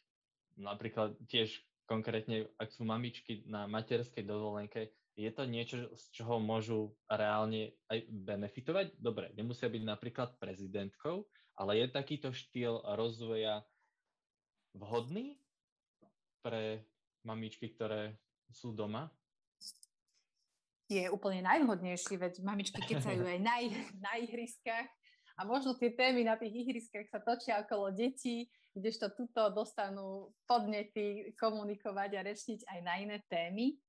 napríklad 0.55 1.19
tiež 1.27 1.59
konkrétne, 1.83 2.47
ak 2.55 2.71
sú 2.71 2.87
mamičky 2.87 3.43
na 3.43 3.67
materskej 3.67 4.23
dovolenke, 4.23 4.95
je 5.19 5.27
to 5.27 5.43
niečo, 5.43 5.91
z 5.91 6.03
čoho 6.15 6.39
môžu 6.39 6.95
reálne 7.11 7.75
aj 7.91 8.07
benefitovať? 8.07 8.95
Dobre, 8.95 9.35
nemusia 9.35 9.67
byť 9.67 9.83
napríklad 9.83 10.39
prezidentkou, 10.39 11.27
ale 11.59 11.83
je 11.83 11.87
takýto 11.91 12.31
štýl 12.31 12.79
rozvoja 12.95 13.59
vhodný 14.75 15.37
pre 16.41 16.85
mamičky, 17.23 17.71
ktoré 17.71 18.17
sú 18.51 18.73
doma? 18.73 19.11
Je 20.91 21.07
úplne 21.07 21.47
najvhodnejší, 21.47 22.19
veď 22.19 22.43
mamičky 22.43 22.83
kecajú 22.83 23.23
aj 23.23 23.39
na, 23.39 23.55
na 24.03 24.13
ihriskách 24.19 24.91
a 25.39 25.47
možno 25.47 25.79
tie 25.79 25.95
témy 25.95 26.27
na 26.27 26.35
tých 26.35 26.51
ihriskách 26.51 27.07
sa 27.07 27.23
točia 27.23 27.63
okolo 27.63 27.95
detí, 27.95 28.51
kdežto 28.75 29.15
tuto 29.15 29.47
dostanú 29.55 30.35
podnety 30.43 31.31
komunikovať 31.39 32.09
a 32.19 32.25
rečniť 32.27 32.59
aj 32.67 32.79
na 32.83 32.93
iné 32.99 33.17
témy. 33.31 33.79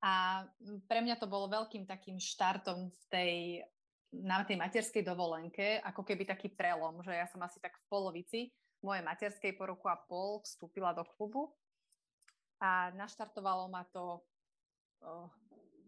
A 0.00 0.44
pre 0.88 1.00
mňa 1.00 1.16
to 1.16 1.28
bolo 1.28 1.48
veľkým 1.48 1.88
takým 1.88 2.16
štartom 2.20 2.92
v 2.92 3.02
tej, 3.08 3.32
na 4.12 4.44
tej 4.44 4.56
materskej 4.60 5.04
dovolenke, 5.04 5.80
ako 5.84 6.04
keby 6.04 6.28
taký 6.28 6.52
prelom, 6.52 7.00
že 7.04 7.12
ja 7.12 7.28
som 7.28 7.40
asi 7.44 7.60
tak 7.60 7.76
v 7.76 7.88
polovici 7.88 8.40
mojej 8.84 9.02
materskej 9.02 9.56
po 9.56 9.64
roku 9.64 9.88
a 9.88 9.96
pol 9.96 10.44
vstúpila 10.44 10.92
do 10.92 11.08
klubu 11.16 11.56
a 12.60 12.92
naštartovalo 12.92 13.72
ma 13.72 13.88
to, 13.88 14.20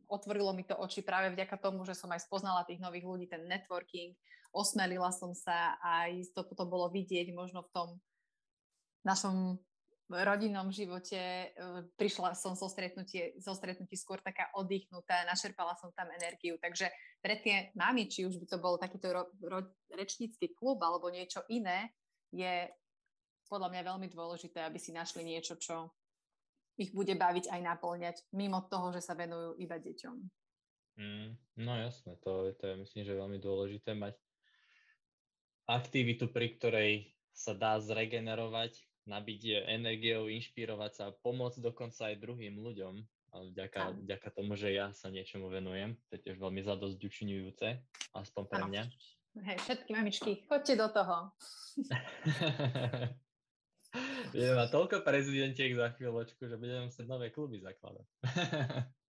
otvorilo 0.08 0.56
mi 0.56 0.64
to 0.64 0.74
oči 0.74 1.04
práve 1.04 1.30
vďaka 1.36 1.60
tomu, 1.60 1.84
že 1.84 1.92
som 1.92 2.08
aj 2.08 2.24
spoznala 2.24 2.64
tých 2.64 2.80
nových 2.80 3.04
ľudí, 3.04 3.26
ten 3.28 3.44
networking, 3.44 4.16
osmelila 4.56 5.12
som 5.12 5.36
sa 5.36 5.76
a 5.84 6.08
to, 6.32 6.42
to 6.48 6.64
bolo 6.64 6.88
vidieť 6.88 7.30
možno 7.36 7.68
v 7.68 7.72
tom 7.76 7.88
našom 9.04 9.60
rodinnom 10.06 10.70
živote 10.70 11.18
e, 11.18 11.46
prišla 11.98 12.38
som 12.38 12.54
zo, 12.54 12.70
stretnutie, 12.70 13.34
zo 13.42 13.58
stretnutí 13.58 13.98
skôr 13.98 14.22
taká 14.22 14.46
oddychnutá, 14.54 15.26
našerpala 15.26 15.74
som 15.82 15.90
tam 15.98 16.06
energiu. 16.14 16.54
Takže 16.62 16.86
pre 17.18 17.42
tie 17.42 17.74
mami, 17.74 18.06
či 18.06 18.22
už 18.22 18.38
by 18.38 18.46
to 18.46 18.58
bol 18.62 18.78
takýto 18.78 19.10
ro, 19.10 19.26
ro, 19.42 19.66
rečnícky 19.90 20.54
klub 20.54 20.78
alebo 20.78 21.10
niečo 21.10 21.42
iné, 21.50 21.90
je 22.30 22.70
podľa 23.46 23.72
mňa 23.72 23.82
veľmi 23.94 24.08
dôležité, 24.10 24.62
aby 24.62 24.78
si 24.78 24.94
našli 24.94 25.22
niečo, 25.22 25.56
čo 25.56 25.90
ich 26.76 26.92
bude 26.92 27.16
baviť 27.16 27.48
aj 27.48 27.60
naplňať, 27.62 28.16
mimo 28.36 28.60
toho, 28.68 28.92
že 28.92 29.00
sa 29.00 29.16
venujú 29.16 29.56
iba 29.56 29.80
deťom. 29.80 30.16
Mm, 30.96 31.28
no 31.60 31.72
jasné, 31.76 32.16
to, 32.20 32.52
to 32.56 32.64
je 32.72 32.74
myslím, 32.84 33.02
že 33.04 33.20
veľmi 33.20 33.38
dôležité 33.40 33.96
mať 33.96 34.16
aktivitu, 35.68 36.28
pri 36.32 36.56
ktorej 36.56 36.92
sa 37.36 37.52
dá 37.52 37.76
zregenerovať 37.80 38.76
nabiť 39.06 39.70
energiou, 39.70 40.26
inšpirovať 40.26 40.92
sa, 40.92 41.04
pomôcť 41.22 41.62
dokonca 41.62 42.10
aj 42.10 42.20
druhým 42.20 42.58
ľuďom, 42.58 42.94
vďaka, 43.52 44.02
vďaka 44.02 44.28
tomu, 44.32 44.56
že 44.56 44.72
ja 44.72 44.90
sa 44.96 45.12
niečomu 45.12 45.52
venujem. 45.52 45.94
To 46.08 46.10
je 46.16 46.20
tiež 46.24 46.36
veľmi 46.40 46.64
zadosť 46.64 46.98
učinujúce, 46.98 47.66
aspoň 48.16 48.42
pre 48.48 48.62
mňa. 48.66 48.82
Hej, 49.36 49.58
všetky 49.68 49.90
mamičky, 49.92 50.30
choďte 50.48 50.74
do 50.80 50.88
toho. 50.88 51.16
Budeme 54.36 54.60
mať 54.60 54.68
toľko 54.68 54.96
prezidentiek 55.00 55.72
za 55.72 55.88
chvíľočku, 55.96 56.44
že 56.44 56.60
budeme 56.60 56.92
musieť 56.92 57.06
nové 57.08 57.32
kluby 57.32 57.56
zakladať. 57.64 58.06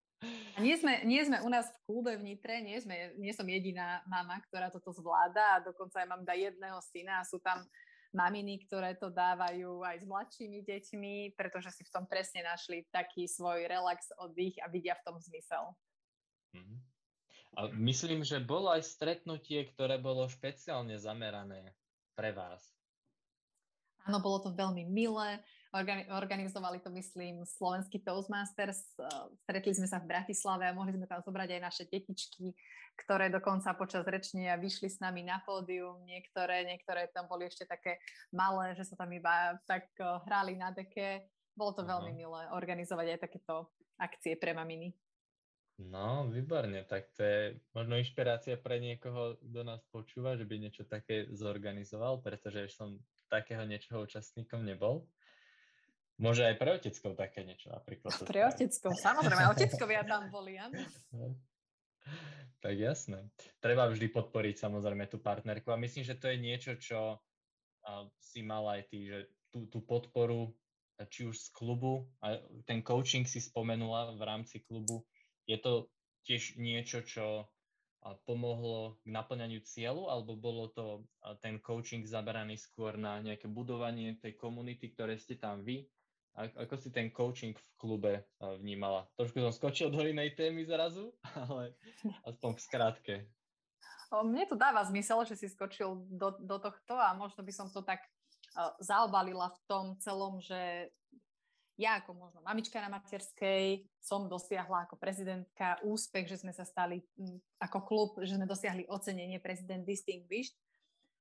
A 0.58 0.66
nie 0.66 0.74
sme, 0.74 1.06
nie 1.06 1.22
sme 1.22 1.38
u 1.46 1.50
nás 1.54 1.70
v 1.70 1.82
klube 1.86 2.18
v 2.18 2.34
Nitre, 2.34 2.58
nie, 2.66 2.74
sme, 2.82 3.14
nie 3.22 3.30
som 3.30 3.46
jediná 3.46 4.02
mama, 4.10 4.42
ktorá 4.50 4.74
toto 4.74 4.90
zvláda 4.90 5.54
a 5.54 5.62
dokonca 5.62 6.02
aj 6.02 6.10
mám 6.10 6.26
da 6.26 6.34
jedného 6.34 6.82
syna 6.82 7.22
a 7.22 7.28
sú 7.30 7.38
tam 7.38 7.62
maminy, 8.10 8.66
ktoré 8.66 8.98
to 8.98 9.14
dávajú 9.14 9.86
aj 9.86 10.02
s 10.02 10.06
mladšími 10.10 10.66
deťmi, 10.66 11.16
pretože 11.38 11.70
si 11.78 11.86
v 11.86 11.94
tom 11.94 12.10
presne 12.10 12.42
našli 12.42 12.90
taký 12.90 13.30
svoj 13.30 13.70
relax, 13.70 14.10
oddych 14.18 14.58
a 14.64 14.72
vidia 14.74 14.98
v 14.98 15.06
tom 15.06 15.22
zmysel. 15.22 15.78
Mm-hmm. 16.58 16.80
A 17.58 17.60
myslím, 17.78 18.22
že 18.26 18.42
bolo 18.42 18.74
aj 18.74 18.86
stretnutie, 18.86 19.66
ktoré 19.70 20.02
bolo 20.02 20.26
špeciálne 20.26 20.98
zamerané 20.98 21.78
pre 22.18 22.34
vás. 22.34 22.77
Áno, 24.08 24.24
bolo 24.24 24.40
to 24.40 24.56
veľmi 24.56 24.88
milé. 24.88 25.44
Organizovali 26.16 26.80
to, 26.80 26.88
myslím, 26.96 27.44
slovenský 27.44 28.00
Toastmasters. 28.00 28.96
Stretli 29.44 29.76
sme 29.76 29.84
sa 29.84 30.00
v 30.00 30.08
Bratislave 30.08 30.64
a 30.64 30.72
mohli 30.72 30.96
sme 30.96 31.12
tam 31.12 31.20
zobrať 31.20 31.60
aj 31.60 31.62
naše 31.62 31.84
detičky, 31.92 32.56
ktoré 33.04 33.28
dokonca 33.28 33.76
počas 33.76 34.08
rečenia 34.08 34.56
vyšli 34.56 34.88
s 34.88 35.04
nami 35.04 35.28
na 35.28 35.44
pódium. 35.44 36.00
Niektoré, 36.08 36.64
niektoré 36.64 37.12
tam 37.12 37.28
boli 37.28 37.52
ešte 37.52 37.68
také 37.68 38.00
malé, 38.32 38.80
že 38.80 38.88
sa 38.88 38.96
tam 38.96 39.12
iba 39.12 39.60
tak 39.68 39.92
hrali 40.00 40.56
na 40.56 40.72
deke. 40.72 41.28
Bolo 41.52 41.76
to 41.76 41.84
Aha. 41.84 42.00
veľmi 42.00 42.16
milé 42.16 42.48
organizovať 42.56 43.20
aj 43.20 43.20
takéto 43.28 43.68
akcie 44.00 44.40
pre 44.40 44.56
maminy. 44.56 44.96
No, 45.78 46.26
výborne, 46.26 46.90
tak 46.90 47.14
to 47.14 47.22
je 47.22 47.42
možno 47.76 48.02
inšpirácia 48.02 48.58
pre 48.58 48.82
niekoho, 48.82 49.38
kto 49.38 49.62
nás 49.62 49.84
počúva, 49.94 50.34
že 50.34 50.48
by 50.48 50.58
niečo 50.58 50.90
také 50.90 51.30
zorganizoval, 51.30 52.18
pretože 52.26 52.74
som 52.74 52.98
takého 53.28 53.64
niečoho 53.68 54.04
účastníkom 54.04 54.64
nebol. 54.64 55.08
Môže 56.18 56.50
aj 56.50 56.56
pre 56.58 56.74
oteckov 56.74 57.14
také 57.14 57.46
niečo 57.46 57.70
napríklad. 57.70 58.26
Pre 58.26 58.42
oteckov, 58.50 58.92
samozrejme, 58.98 59.44
oteckovia 59.54 60.02
tam 60.02 60.34
boli, 60.34 60.58
áno. 60.58 60.82
Tak 62.58 62.74
jasné. 62.74 63.30
Treba 63.62 63.86
vždy 63.86 64.10
podporiť 64.10 64.58
samozrejme 64.58 65.06
tú 65.06 65.22
partnerku 65.22 65.70
a 65.70 65.78
myslím, 65.78 66.02
že 66.02 66.18
to 66.18 66.34
je 66.34 66.38
niečo, 66.42 66.74
čo 66.82 67.22
si 68.20 68.42
mal 68.42 68.66
aj 68.68 68.82
ty, 68.90 69.08
že 69.08 69.20
tú, 69.54 69.70
tú 69.70 69.80
podporu 69.86 70.52
či 71.06 71.30
už 71.30 71.38
z 71.38 71.50
klubu, 71.54 72.10
a 72.26 72.42
ten 72.66 72.82
coaching 72.82 73.30
si 73.30 73.38
spomenula 73.38 74.18
v 74.18 74.22
rámci 74.26 74.66
klubu, 74.66 75.06
je 75.46 75.62
to 75.62 75.94
tiež 76.26 76.58
niečo, 76.58 77.06
čo 77.06 77.46
pomohlo 78.24 78.96
k 79.04 79.12
naplňaniu 79.12 79.60
cieľu, 79.66 80.08
alebo 80.08 80.38
bolo 80.40 80.72
to 80.72 81.04
ten 81.44 81.60
coaching 81.60 82.08
zaberaný 82.08 82.56
skôr 82.56 82.96
na 82.96 83.20
nejaké 83.20 83.52
budovanie 83.52 84.16
tej 84.22 84.40
komunity, 84.40 84.94
ktoré 84.94 85.20
ste 85.20 85.36
tam 85.36 85.66
vy 85.66 85.84
ako 86.38 86.78
si 86.78 86.94
ten 86.94 87.10
coaching 87.10 87.58
v 87.58 87.68
klube 87.82 88.14
vnímala? 88.62 89.10
Trošku 89.18 89.42
som 89.42 89.50
skočil 89.50 89.90
do 89.90 90.06
inej 90.06 90.38
témy 90.38 90.70
zrazu, 90.70 91.10
ale 91.50 91.74
aspoň 92.30 92.52
v 92.54 92.62
skratke. 92.62 93.16
Mne 94.14 94.48
to 94.48 94.56
dáva 94.56 94.86
zmysel, 94.88 95.26
že 95.28 95.36
si 95.36 95.52
skočil 95.52 96.08
do, 96.08 96.38
do 96.40 96.58
tohto 96.62 96.96
a 96.96 97.12
možno 97.18 97.44
by 97.44 97.52
som 97.52 97.68
to 97.68 97.84
tak 97.84 98.06
zaobalila 98.80 99.52
v 99.52 99.60
tom 99.68 99.86
celom, 100.00 100.40
že 100.40 100.94
ja 101.78 102.02
ako 102.02 102.18
možno 102.18 102.42
mamička 102.42 102.82
na 102.82 102.90
materskej 102.90 103.86
som 104.02 104.26
dosiahla 104.26 104.90
ako 104.90 104.98
prezidentka 104.98 105.78
úspech, 105.86 106.26
že 106.26 106.42
sme 106.42 106.52
sa 106.52 106.66
stali 106.66 107.06
ako 107.62 107.80
klub, 107.86 108.10
že 108.26 108.34
sme 108.34 108.50
dosiahli 108.50 108.90
ocenenie 108.90 109.38
prezident 109.38 109.86
Distinguished. 109.86 110.58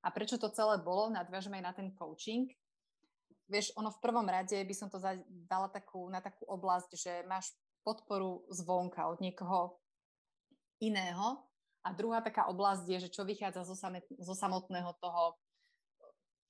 A 0.01 0.09
prečo 0.09 0.41
to 0.41 0.49
celé 0.49 0.81
bolo? 0.81 1.13
Nadviažeme 1.13 1.61
aj 1.61 1.65
na 1.65 1.73
ten 1.77 1.89
coaching 1.93 2.49
vieš, 3.47 3.73
ono 3.79 3.95
v 3.95 4.03
prvom 4.03 4.27
rade 4.27 4.59
by 4.59 4.75
som 4.75 4.91
to 4.91 4.99
dala 5.47 5.71
takú, 5.71 6.11
na 6.11 6.19
takú 6.19 6.47
oblasť, 6.51 6.91
že 6.99 7.13
máš 7.27 7.55
podporu 7.87 8.43
zvonka 8.51 9.07
od 9.07 9.23
niekoho 9.23 9.79
iného 10.83 11.47
a 11.87 11.95
druhá 11.95 12.19
taká 12.19 12.51
oblasť 12.51 12.85
je, 12.91 12.99
že 13.07 13.15
čo 13.15 13.23
vychádza 13.23 13.63
zo, 13.63 13.79
samet, 13.79 14.05
zo 14.19 14.35
samotného 14.35 14.91
toho 14.99 15.39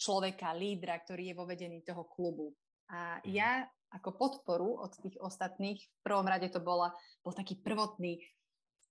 človeka, 0.00 0.56
lídra, 0.56 0.96
ktorý 1.04 1.32
je 1.32 1.38
vo 1.38 1.44
vedení 1.44 1.84
toho 1.84 2.08
klubu. 2.08 2.56
A 2.88 3.20
mhm. 3.20 3.22
ja 3.28 3.68
ako 3.94 4.18
podporu 4.18 4.82
od 4.82 4.92
tých 4.98 5.16
ostatných, 5.22 5.78
v 5.78 6.00
prvom 6.02 6.26
rade 6.26 6.50
to 6.50 6.58
bola, 6.58 6.90
bol 7.22 7.32
taký 7.32 7.58
prvotný 7.58 8.18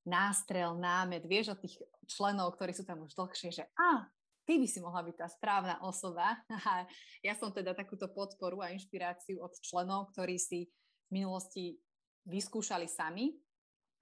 nástrel, 0.06 0.78
námet, 0.78 1.26
vieš 1.26 1.58
od 1.58 1.60
tých 1.60 1.82
členov, 2.06 2.56
ktorí 2.56 2.72
sú 2.72 2.86
tam 2.86 3.04
už 3.04 3.18
dlhšie, 3.18 3.50
že 3.52 3.64
a, 3.76 4.06
ty 4.46 4.62
by 4.62 4.68
si 4.70 4.80
mohla 4.80 5.02
byť 5.02 5.16
tá 5.18 5.28
správna 5.28 5.82
osoba. 5.82 6.38
A 6.70 6.86
ja 7.26 7.34
som 7.34 7.50
teda 7.50 7.74
takúto 7.74 8.08
podporu 8.14 8.62
a 8.62 8.72
inšpiráciu 8.72 9.42
od 9.42 9.52
členov, 9.60 10.14
ktorí 10.14 10.38
si 10.38 10.70
v 11.10 11.22
minulosti 11.22 11.82
vyskúšali 12.30 12.86
sami, 12.86 13.34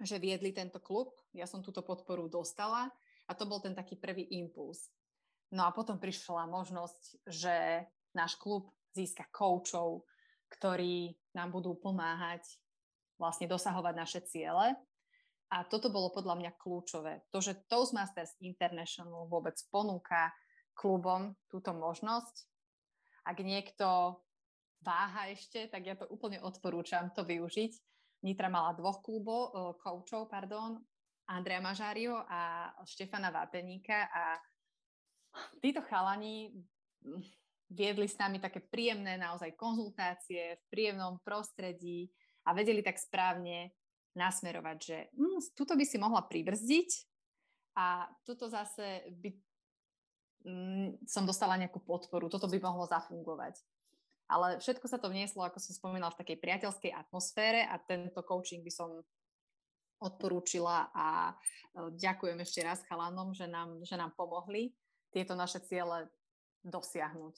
že 0.03 0.19
viedli 0.19 0.51
tento 0.51 0.83
klub. 0.83 1.15
Ja 1.31 1.47
som 1.47 1.63
túto 1.63 1.79
podporu 1.81 2.27
dostala 2.27 2.91
a 3.27 3.31
to 3.31 3.47
bol 3.47 3.63
ten 3.63 3.71
taký 3.71 3.95
prvý 3.95 4.27
impuls. 4.35 4.91
No 5.55 5.63
a 5.63 5.71
potom 5.71 5.95
prišla 5.95 6.49
možnosť, 6.51 7.23
že 7.23 7.87
náš 8.11 8.35
klub 8.35 8.67
získa 8.91 9.25
koučov, 9.31 10.03
ktorí 10.53 11.17
nám 11.33 11.49
budú 11.49 11.73
pomáhať 11.73 12.45
vlastne 13.17 13.49
dosahovať 13.49 13.93
naše 13.97 14.19
ciele 14.25 14.77
a 15.53 15.61
toto 15.65 15.89
bolo 15.93 16.09
podľa 16.09 16.37
mňa 16.37 16.51
kľúčové. 16.57 17.25
To, 17.29 17.41
že 17.41 17.65
Toastmasters 17.69 18.33
International 18.41 19.29
vôbec 19.29 19.53
ponúka 19.69 20.33
klubom 20.73 21.37
túto 21.45 21.73
možnosť. 21.77 22.49
Ak 23.25 23.37
niekto 23.37 24.17
váha 24.81 25.29
ešte, 25.29 25.69
tak 25.69 25.85
ja 25.85 25.93
to 25.93 26.09
úplne 26.09 26.41
odporúčam 26.41 27.13
to 27.13 27.21
využiť. 27.21 27.71
Nitra 28.25 28.49
mala 28.49 28.73
dvoch 28.73 29.05
klubov, 29.05 29.53
koučov, 29.77 30.31
pardon, 30.31 30.81
Andrea 31.29 31.61
Mažário 31.61 32.17
a 32.27 32.73
Štefana 32.83 33.31
Vápeníka 33.31 34.09
a 34.11 34.41
títo 35.61 35.85
chalani 35.85 36.51
viedli 37.73 38.05
s 38.05 38.15
nami 38.21 38.37
také 38.37 38.61
príjemné 38.61 39.17
naozaj 39.17 39.57
konzultácie 39.57 40.61
v 40.61 40.63
príjemnom 40.69 41.17
prostredí 41.25 42.13
a 42.45 42.53
vedeli 42.53 42.85
tak 42.85 43.01
správne 43.01 43.73
nasmerovať, 44.13 44.77
že 44.77 44.97
hm, 45.17 45.41
tuto 45.57 45.73
by 45.73 45.85
si 45.85 45.97
mohla 45.97 46.21
pribrzdiť 46.21 46.89
a 47.73 48.05
tuto 48.21 48.45
zase 48.45 49.09
by 49.17 49.29
hm, 50.45 50.89
som 51.09 51.25
dostala 51.25 51.57
nejakú 51.57 51.81
podporu, 51.81 52.29
toto 52.29 52.45
by 52.45 52.61
mohlo 52.61 52.85
zafungovať. 52.85 53.57
Ale 54.29 54.61
všetko 54.61 54.87
sa 54.87 55.01
to 55.01 55.11
vnieslo, 55.11 55.43
ako 55.43 55.59
som 55.59 55.75
spomínala, 55.75 56.13
v 56.15 56.21
takej 56.23 56.37
priateľskej 56.39 56.91
atmosfére 56.95 57.67
a 57.67 57.75
tento 57.81 58.23
coaching 58.23 58.63
by 58.63 58.71
som 58.71 59.03
odporúčila 59.99 60.91
a 60.91 61.31
e, 61.31 61.33
ďakujem 61.95 62.39
ešte 62.43 62.59
raz 62.63 62.83
chalanom, 62.87 63.31
že 63.31 63.47
nám, 63.47 63.83
že 63.83 63.95
nám 63.95 64.11
pomohli 64.15 64.75
tieto 65.15 65.35
naše 65.35 65.63
ciele 65.63 66.11
dosiahnuť. 66.63 67.35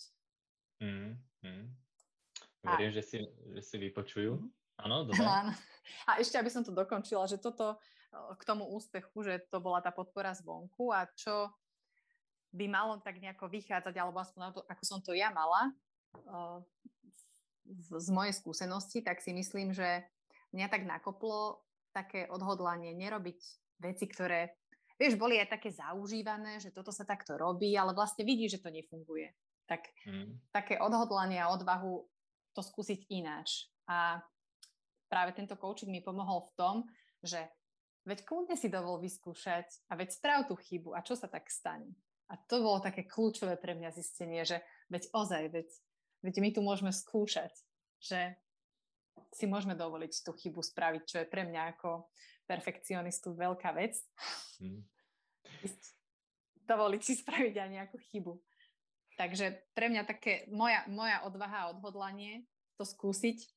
Mm, 0.82 1.16
mm. 1.46 1.66
Verím, 2.66 2.92
a... 2.92 2.96
že, 2.96 3.04
si, 3.06 3.18
že 3.28 3.62
si 3.62 3.76
vypočujú. 3.78 4.40
Áno, 4.82 5.04
dobre. 5.08 5.24
A 6.10 6.12
ešte, 6.18 6.36
aby 6.42 6.50
som 6.50 6.66
to 6.66 6.74
dokončila, 6.74 7.30
že 7.30 7.38
toto 7.38 7.78
k 8.16 8.44
tomu 8.48 8.64
úspechu, 8.72 9.24
že 9.24 9.44
to 9.52 9.60
bola 9.60 9.84
tá 9.84 9.92
podpora 9.92 10.32
zvonku 10.32 10.96
a 10.96 11.04
čo 11.20 11.52
by 12.56 12.66
malo 12.72 13.04
tak 13.04 13.20
nejako 13.20 13.52
vychádzať, 13.52 13.96
alebo 14.00 14.24
aspoň 14.24 14.56
to, 14.56 14.62
ako 14.72 14.84
som 14.88 15.00
to 15.04 15.12
ja 15.12 15.28
mala 15.36 15.76
z 17.68 18.10
mojej 18.14 18.32
skúsenosti, 18.32 19.04
tak 19.04 19.20
si 19.20 19.36
myslím, 19.36 19.76
že 19.76 20.08
mňa 20.56 20.68
tak 20.72 20.88
nakoplo 20.88 21.60
také 21.92 22.32
odhodlanie 22.32 22.96
nerobiť 22.96 23.40
veci, 23.84 24.06
ktoré, 24.08 24.56
vieš, 24.96 25.20
boli 25.20 25.36
aj 25.36 25.60
také 25.60 25.76
zaužívané, 25.76 26.64
že 26.64 26.72
toto 26.72 26.96
sa 26.96 27.04
takto 27.04 27.36
robí, 27.36 27.76
ale 27.76 27.92
vlastne 27.92 28.24
vidí, 28.24 28.48
že 28.48 28.64
to 28.64 28.72
nefunguje. 28.72 29.36
Tak 29.66 29.82
mm. 30.06 30.54
také 30.54 30.78
odhodlanie 30.78 31.42
a 31.42 31.50
odvahu 31.50 32.06
to 32.54 32.62
skúsiť 32.62 33.10
ináč. 33.10 33.68
A 33.90 34.22
práve 35.10 35.34
tento 35.34 35.58
coaching 35.58 35.92
mi 35.92 36.02
pomohol 36.02 36.48
v 36.50 36.56
tom, 36.56 36.76
že 37.22 37.42
veď 38.06 38.24
kľudne 38.24 38.56
si 38.56 38.70
dovol 38.70 39.02
vyskúšať 39.02 39.90
a 39.90 39.98
veď 39.98 40.10
sprav 40.14 40.40
tú 40.46 40.56
chybu 40.56 40.94
a 40.94 41.02
čo 41.02 41.18
sa 41.18 41.26
tak 41.26 41.50
stane. 41.50 41.94
A 42.30 42.38
to 42.38 42.62
bolo 42.62 42.82
také 42.82 43.06
kľúčové 43.06 43.58
pre 43.58 43.78
mňa 43.78 43.94
zistenie, 43.94 44.42
že 44.46 44.62
veď 44.90 45.14
ozaj, 45.14 45.44
veď, 45.54 45.70
veď 46.26 46.36
my 46.42 46.50
tu 46.54 46.62
môžeme 46.66 46.90
skúšať, 46.90 47.54
že 48.02 48.34
si 49.30 49.46
môžeme 49.46 49.78
dovoliť 49.78 50.26
tú 50.26 50.34
chybu 50.34 50.62
spraviť, 50.64 51.04
čo 51.06 51.18
je 51.22 51.28
pre 51.30 51.46
mňa 51.46 51.78
ako 51.78 52.10
perfekcionistu 52.50 53.38
veľká 53.38 53.74
vec. 53.78 54.00
Mm. 54.62 54.82
Dovoliť 56.70 57.02
si 57.02 57.14
spraviť 57.22 57.56
aj 57.62 57.70
nejakú 57.70 57.98
chybu. 58.10 58.34
Takže 59.16 59.56
pre 59.72 59.88
mňa 59.88 60.04
také, 60.04 60.48
moja, 60.52 60.84
moja 60.92 61.24
odvaha 61.24 61.68
a 61.68 61.70
odhodlanie 61.72 62.44
to 62.76 62.84
skúsiť 62.84 63.48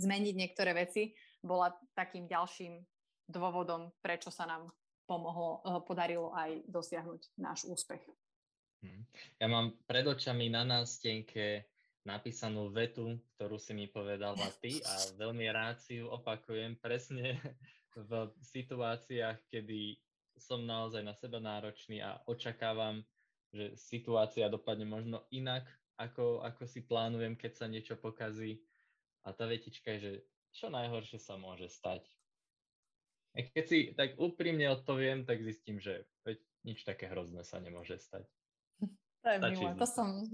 zmeniť 0.00 0.34
niektoré 0.34 0.72
veci, 0.72 1.12
bola 1.44 1.72
takým 1.92 2.24
ďalším 2.24 2.80
dôvodom, 3.28 3.92
prečo 4.00 4.32
sa 4.32 4.48
nám 4.48 4.72
pomohlo, 5.04 5.60
eh, 5.60 5.80
podarilo 5.84 6.32
aj 6.32 6.64
dosiahnuť 6.64 7.36
náš 7.36 7.68
úspech. 7.68 8.00
Hm. 8.80 9.04
Ja 9.36 9.46
mám 9.52 9.76
pred 9.84 10.08
očami 10.08 10.48
na 10.48 10.64
nástenke 10.64 11.68
napísanú 12.08 12.72
vetu, 12.72 13.20
ktorú 13.36 13.60
si 13.60 13.76
mi 13.76 13.84
povedala 13.84 14.48
ty 14.64 14.80
a 14.80 14.94
veľmi 15.20 15.44
rád 15.52 15.76
si 15.84 16.00
ju 16.00 16.08
opakujem 16.08 16.80
presne 16.80 17.36
v 18.08 18.32
situáciách, 18.40 19.36
kedy 19.52 20.00
som 20.40 20.64
naozaj 20.64 21.04
na 21.04 21.12
seba 21.12 21.36
náročný 21.36 22.00
a 22.00 22.16
očakávam, 22.24 23.04
že 23.50 23.74
situácia 23.74 24.46
dopadne 24.50 24.86
možno 24.86 25.26
inak, 25.34 25.66
ako, 26.00 26.40
ako 26.46 26.62
si 26.64 26.80
plánujem, 26.86 27.36
keď 27.36 27.52
sa 27.54 27.66
niečo 27.68 27.98
pokazí. 27.98 28.62
A 29.26 29.36
tá 29.36 29.44
vetička 29.44 29.92
je, 29.96 30.00
že 30.00 30.12
čo 30.56 30.72
najhoršie 30.72 31.20
sa 31.20 31.36
môže 31.36 31.68
stať. 31.68 32.02
A 33.36 33.46
keď 33.46 33.64
si 33.68 33.78
tak 33.94 34.18
úprimne 34.18 34.66
odpoviem, 34.74 35.22
tak 35.22 35.44
zistím, 35.44 35.78
že 35.78 36.08
nič 36.66 36.82
také 36.84 37.08
hrozné 37.08 37.46
sa 37.46 37.62
nemôže 37.62 37.96
stať. 38.00 38.26
To 39.20 39.26
je 39.28 39.38
milé, 39.38 39.76
to 39.76 39.86
som, 39.86 40.24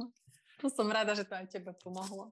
to 0.63 0.71
som 0.71 0.87
rada, 0.87 1.13
že 1.19 1.27
to 1.27 1.35
aj 1.35 1.51
tebe 1.51 1.75
pomohlo. 1.83 2.31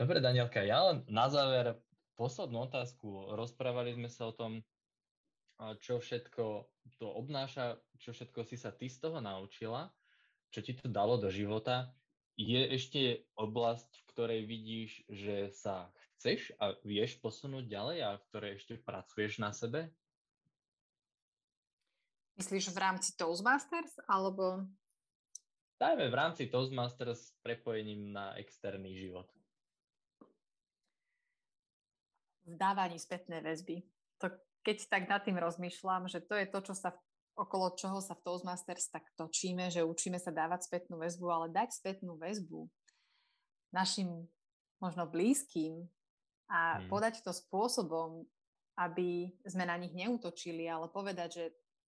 Dobre, 0.00 0.22
Danielka, 0.22 0.64
ja 0.64 0.80
len 0.88 1.04
na 1.10 1.28
záver 1.28 1.76
poslednú 2.16 2.70
otázku. 2.70 3.34
Rozprávali 3.36 3.94
sme 3.98 4.08
sa 4.08 4.30
o 4.30 4.32
tom, 4.32 4.64
čo 5.82 5.98
všetko 5.98 6.44
to 6.98 7.06
obnáša, 7.06 7.78
čo 7.98 8.14
všetko 8.14 8.46
si 8.46 8.56
sa 8.58 8.74
ty 8.74 8.90
z 8.90 8.98
toho 9.02 9.18
naučila, 9.22 9.90
čo 10.50 10.62
ti 10.62 10.74
to 10.74 10.90
dalo 10.90 11.18
do 11.18 11.30
života. 11.30 11.94
Je 12.38 12.70
ešte 12.70 13.26
oblasť, 13.34 13.90
v 13.98 14.04
ktorej 14.14 14.40
vidíš, 14.46 14.90
že 15.10 15.50
sa 15.50 15.90
chceš 16.14 16.54
a 16.62 16.74
vieš 16.86 17.18
posunúť 17.18 17.66
ďalej 17.66 17.98
a 18.02 18.10
v 18.18 18.26
ktorej 18.30 18.52
ešte 18.58 18.74
pracuješ 18.78 19.42
na 19.42 19.50
sebe? 19.50 19.90
Myslíš 22.38 22.70
v 22.70 22.78
rámci 22.78 23.18
Toastmasters 23.18 23.98
alebo? 24.06 24.62
Dajme 25.78 26.06
v 26.10 26.14
rámci 26.14 26.46
Toastmasters 26.46 27.34
s 27.34 27.34
prepojením 27.42 28.14
na 28.14 28.38
externý 28.38 28.94
život. 28.94 29.26
V 32.46 32.54
dávaní 32.54 32.98
spätnej 32.98 33.42
väzby. 33.42 33.82
To, 34.22 34.30
keď 34.68 34.84
tak 34.92 35.08
nad 35.08 35.24
tým 35.24 35.40
rozmýšľam, 35.40 36.12
že 36.12 36.20
to 36.20 36.36
je 36.36 36.44
to, 36.44 36.60
čo 36.60 36.74
sa 36.76 36.92
v 36.92 37.00
okolo 37.40 37.72
čoho 37.72 38.04
sa 38.04 38.12
v 38.12 38.24
Toastmasters 38.28 38.92
tak 38.92 39.08
točíme, 39.16 39.72
že 39.72 39.86
učíme 39.86 40.20
sa 40.20 40.28
dávať 40.28 40.68
spätnú 40.68 41.00
väzbu, 41.00 41.26
ale 41.32 41.46
dať 41.48 41.72
spätnú 41.72 42.20
väzbu 42.20 42.68
našim 43.72 44.28
možno 44.82 45.08
blízkym 45.08 45.88
a 46.52 46.82
hmm. 46.82 46.92
podať 46.92 47.24
to 47.24 47.32
spôsobom, 47.32 48.28
aby 48.76 49.32
sme 49.48 49.64
na 49.64 49.80
nich 49.80 49.96
neutočili, 49.96 50.68
ale 50.68 50.92
povedať, 50.92 51.28
že 51.32 51.44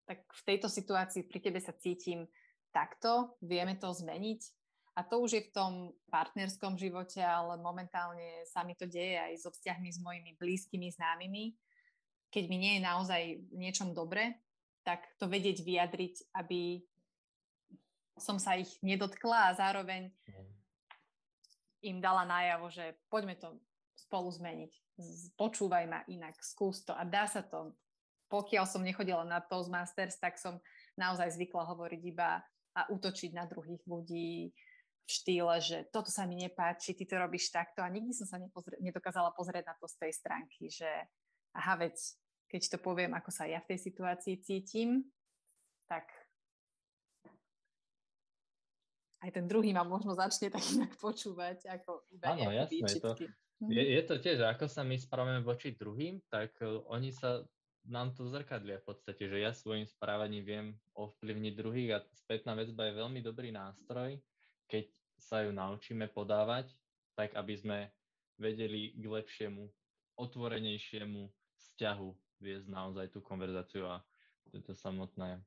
tak 0.04 0.28
v 0.28 0.42
tejto 0.44 0.68
situácii 0.68 1.26
pri 1.32 1.40
tebe 1.40 1.64
sa 1.64 1.72
cítim 1.78 2.28
takto, 2.76 3.40
vieme 3.40 3.80
to 3.80 3.88
zmeniť. 3.90 4.42
A 4.96 5.04
to 5.04 5.20
už 5.20 5.32
je 5.36 5.44
v 5.48 5.52
tom 5.52 5.72
partnerskom 6.08 6.80
živote, 6.80 7.20
ale 7.20 7.60
momentálne 7.60 8.48
sa 8.48 8.64
mi 8.64 8.80
to 8.80 8.88
deje 8.88 9.20
aj 9.20 9.34
so 9.44 9.52
vzťahmi 9.52 9.92
s 9.92 10.00
mojimi 10.00 10.40
blízkymi 10.40 10.88
známymi. 10.96 11.52
Keď 12.36 12.52
mi 12.52 12.60
nie 12.60 12.74
je 12.76 12.84
naozaj 12.84 13.22
v 13.48 13.56
niečom 13.56 13.96
dobre, 13.96 14.44
tak 14.84 15.08
to 15.16 15.32
vedieť 15.32 15.64
vyjadriť, 15.64 16.36
aby 16.36 16.84
som 18.20 18.36
sa 18.36 18.60
ich 18.60 18.76
nedotkla 18.84 19.52
a 19.52 19.56
zároveň 19.56 20.12
mhm. 20.28 20.46
im 21.96 21.98
dala 22.04 22.28
najavo, 22.28 22.68
že 22.68 23.00
poďme 23.08 23.40
to 23.40 23.56
spolu 23.96 24.28
zmeniť. 24.28 24.72
Počúvaj 25.40 25.84
ma 25.88 26.04
inak, 26.12 26.36
skús 26.44 26.84
to 26.84 26.92
a 26.92 27.08
dá 27.08 27.24
sa 27.32 27.40
to. 27.40 27.72
Pokiaľ 28.28 28.66
som 28.68 28.84
nechodila 28.84 29.24
na 29.24 29.40
Toastmasters, 29.40 30.20
tak 30.20 30.36
som 30.36 30.60
naozaj 31.00 31.40
zvykla 31.40 31.64
hovoriť 31.72 32.02
iba 32.04 32.44
a 32.76 32.82
útočiť 32.92 33.32
na 33.32 33.48
druhých 33.48 33.80
ľudí 33.88 34.52
v 35.06 35.10
štýle, 35.10 35.56
že 35.62 35.78
toto 35.94 36.10
sa 36.10 36.26
mi 36.26 36.36
nepáči, 36.36 36.98
ty 36.98 37.06
to 37.06 37.16
robíš 37.22 37.54
takto 37.54 37.86
a 37.86 37.94
nikdy 37.94 38.12
som 38.12 38.26
sa 38.26 38.42
nepozre- 38.42 38.82
nedokázala 38.82 39.32
pozrieť 39.38 39.70
na 39.70 39.76
to 39.78 39.86
z 39.86 39.96
tej 40.02 40.12
stránky, 40.18 40.68
že 40.68 40.90
aha, 41.54 41.78
veď 41.78 41.96
keď 42.50 42.62
to 42.76 42.78
poviem, 42.78 43.14
ako 43.18 43.30
sa 43.34 43.50
ja 43.50 43.60
v 43.62 43.76
tej 43.76 43.80
situácii 43.92 44.36
cítim, 44.42 45.04
tak 45.90 46.10
aj 49.26 49.30
ten 49.34 49.46
druhý 49.50 49.74
ma 49.74 49.82
možno 49.82 50.14
začne 50.14 50.54
tak 50.54 50.62
inak 50.70 50.94
počúvať, 51.02 51.66
ako 51.66 52.06
iba 52.14 52.26
Áno, 52.38 52.54
jasné, 52.54 53.02
to, 53.02 53.18
je, 53.74 53.84
je 53.98 54.02
to 54.06 54.16
tiež, 54.22 54.46
ako 54.46 54.70
sa 54.70 54.86
my 54.86 54.96
správame 55.02 55.42
voči 55.42 55.74
druhým, 55.74 56.22
tak 56.30 56.54
uh, 56.62 56.86
oni 56.94 57.10
sa 57.10 57.42
nám 57.86 58.14
to 58.18 58.26
zrkadlia 58.30 58.82
v 58.82 58.88
podstate, 58.94 59.30
že 59.30 59.38
ja 59.42 59.54
svojim 59.54 59.86
správaním 59.86 60.44
viem 60.46 60.68
ovplyvniť 60.98 61.54
druhých 61.54 61.90
a 61.98 62.04
spätná 62.18 62.58
väzba 62.58 62.90
je 62.90 62.98
veľmi 62.98 63.22
dobrý 63.22 63.54
nástroj, 63.54 64.18
keď 64.66 64.90
sa 65.22 65.46
ju 65.46 65.54
naučíme 65.54 66.10
podávať, 66.10 66.74
tak 67.14 67.34
aby 67.38 67.54
sme 67.56 67.80
vedeli 68.36 68.94
k 68.98 69.06
lepšiemu, 69.06 69.70
otvorenejšiemu 70.18 71.30
vzťahu 71.56 72.10
viesť 72.40 72.68
naozaj 72.72 73.12
tú 73.12 73.20
konverzáciu 73.24 73.88
a 73.88 74.04
tieto 74.52 74.76
samotné, 74.78 75.42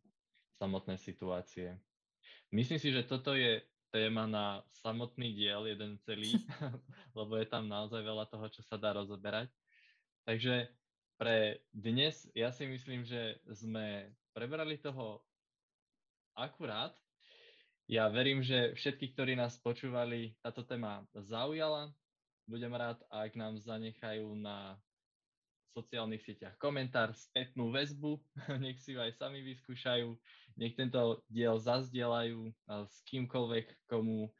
samotné 0.59 0.98
situácie. 0.98 1.79
Myslím 2.53 2.81
si, 2.81 2.92
že 2.92 3.05
toto 3.05 3.37
je 3.37 3.62
téma 3.88 4.29
na 4.29 4.61
samotný 4.85 5.33
diel, 5.33 5.64
jeden 5.64 5.96
celý, 6.05 6.37
lebo 7.18 7.37
je 7.40 7.46
tam 7.48 7.68
naozaj 7.68 8.01
veľa 8.05 8.29
toho, 8.29 8.46
čo 8.53 8.61
sa 8.64 8.77
dá 8.77 8.92
rozoberať. 8.92 9.48
Takže 10.29 10.68
pre 11.16 11.64
dnes 11.72 12.29
ja 12.37 12.53
si 12.53 12.68
myslím, 12.68 13.03
že 13.03 13.40
sme 13.48 14.12
prebrali 14.37 14.77
toho 14.77 15.24
akurát. 16.37 16.94
Ja 17.88 18.12
verím, 18.12 18.44
že 18.44 18.77
všetky, 18.77 19.16
ktorí 19.16 19.33
nás 19.33 19.57
počúvali, 19.57 20.37
táto 20.44 20.61
téma 20.62 21.09
zaujala. 21.16 21.88
Budem 22.44 22.72
rád, 22.72 23.01
ak 23.09 23.33
nám 23.37 23.57
zanechajú 23.57 24.37
na 24.37 24.77
sociálnych 25.79 26.27
sieťach 26.27 26.59
komentár, 26.59 27.14
spätnú 27.14 27.71
väzbu, 27.71 28.19
nech 28.64 28.83
si 28.83 28.95
ju 28.95 28.99
aj 28.99 29.14
sami 29.14 29.47
vyskúšajú, 29.47 30.11
nech 30.59 30.75
tento 30.75 31.23
diel 31.31 31.55
zazdielajú 31.62 32.51
s 32.67 32.97
kýmkoľvek, 33.07 33.87
komu 33.87 34.35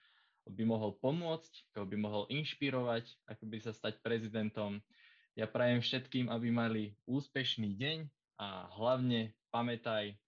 by 0.49 0.65
mohol 0.67 0.99
pomôcť, 0.99 1.77
koho 1.77 1.87
by 1.87 1.97
mohol 2.01 2.25
inšpirovať, 2.33 3.07
ako 3.31 3.45
by 3.47 3.59
sa 3.63 3.71
stať 3.71 4.01
prezidentom 4.03 4.83
ja 5.39 5.47
prajem 5.47 5.79
všetkým, 5.79 6.27
aby 6.35 6.51
mali 6.51 6.99
úspešný 7.07 7.79
deň 7.79 7.99
a 8.43 8.67
hlavne 8.75 9.31
pamätaj, 9.55 10.19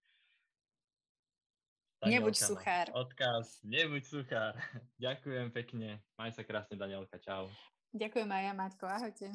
Danielka, 1.99 2.17
nebuď 2.17 2.35
suchár. 2.39 2.87
Odkaz, 2.97 3.59
nebuď 3.61 4.01
suchár. 4.07 4.55
Ďakujem 5.03 5.51
pekne. 5.53 6.01
Maj 6.17 6.33
sa 6.33 6.47
krásne, 6.47 6.79
Danielka. 6.79 7.19
Čau. 7.21 7.45
Ďakujem 7.93 8.29
aj 8.31 8.41
ja, 8.41 8.53
Matko. 8.55 8.85
Ahojte. 8.87 9.27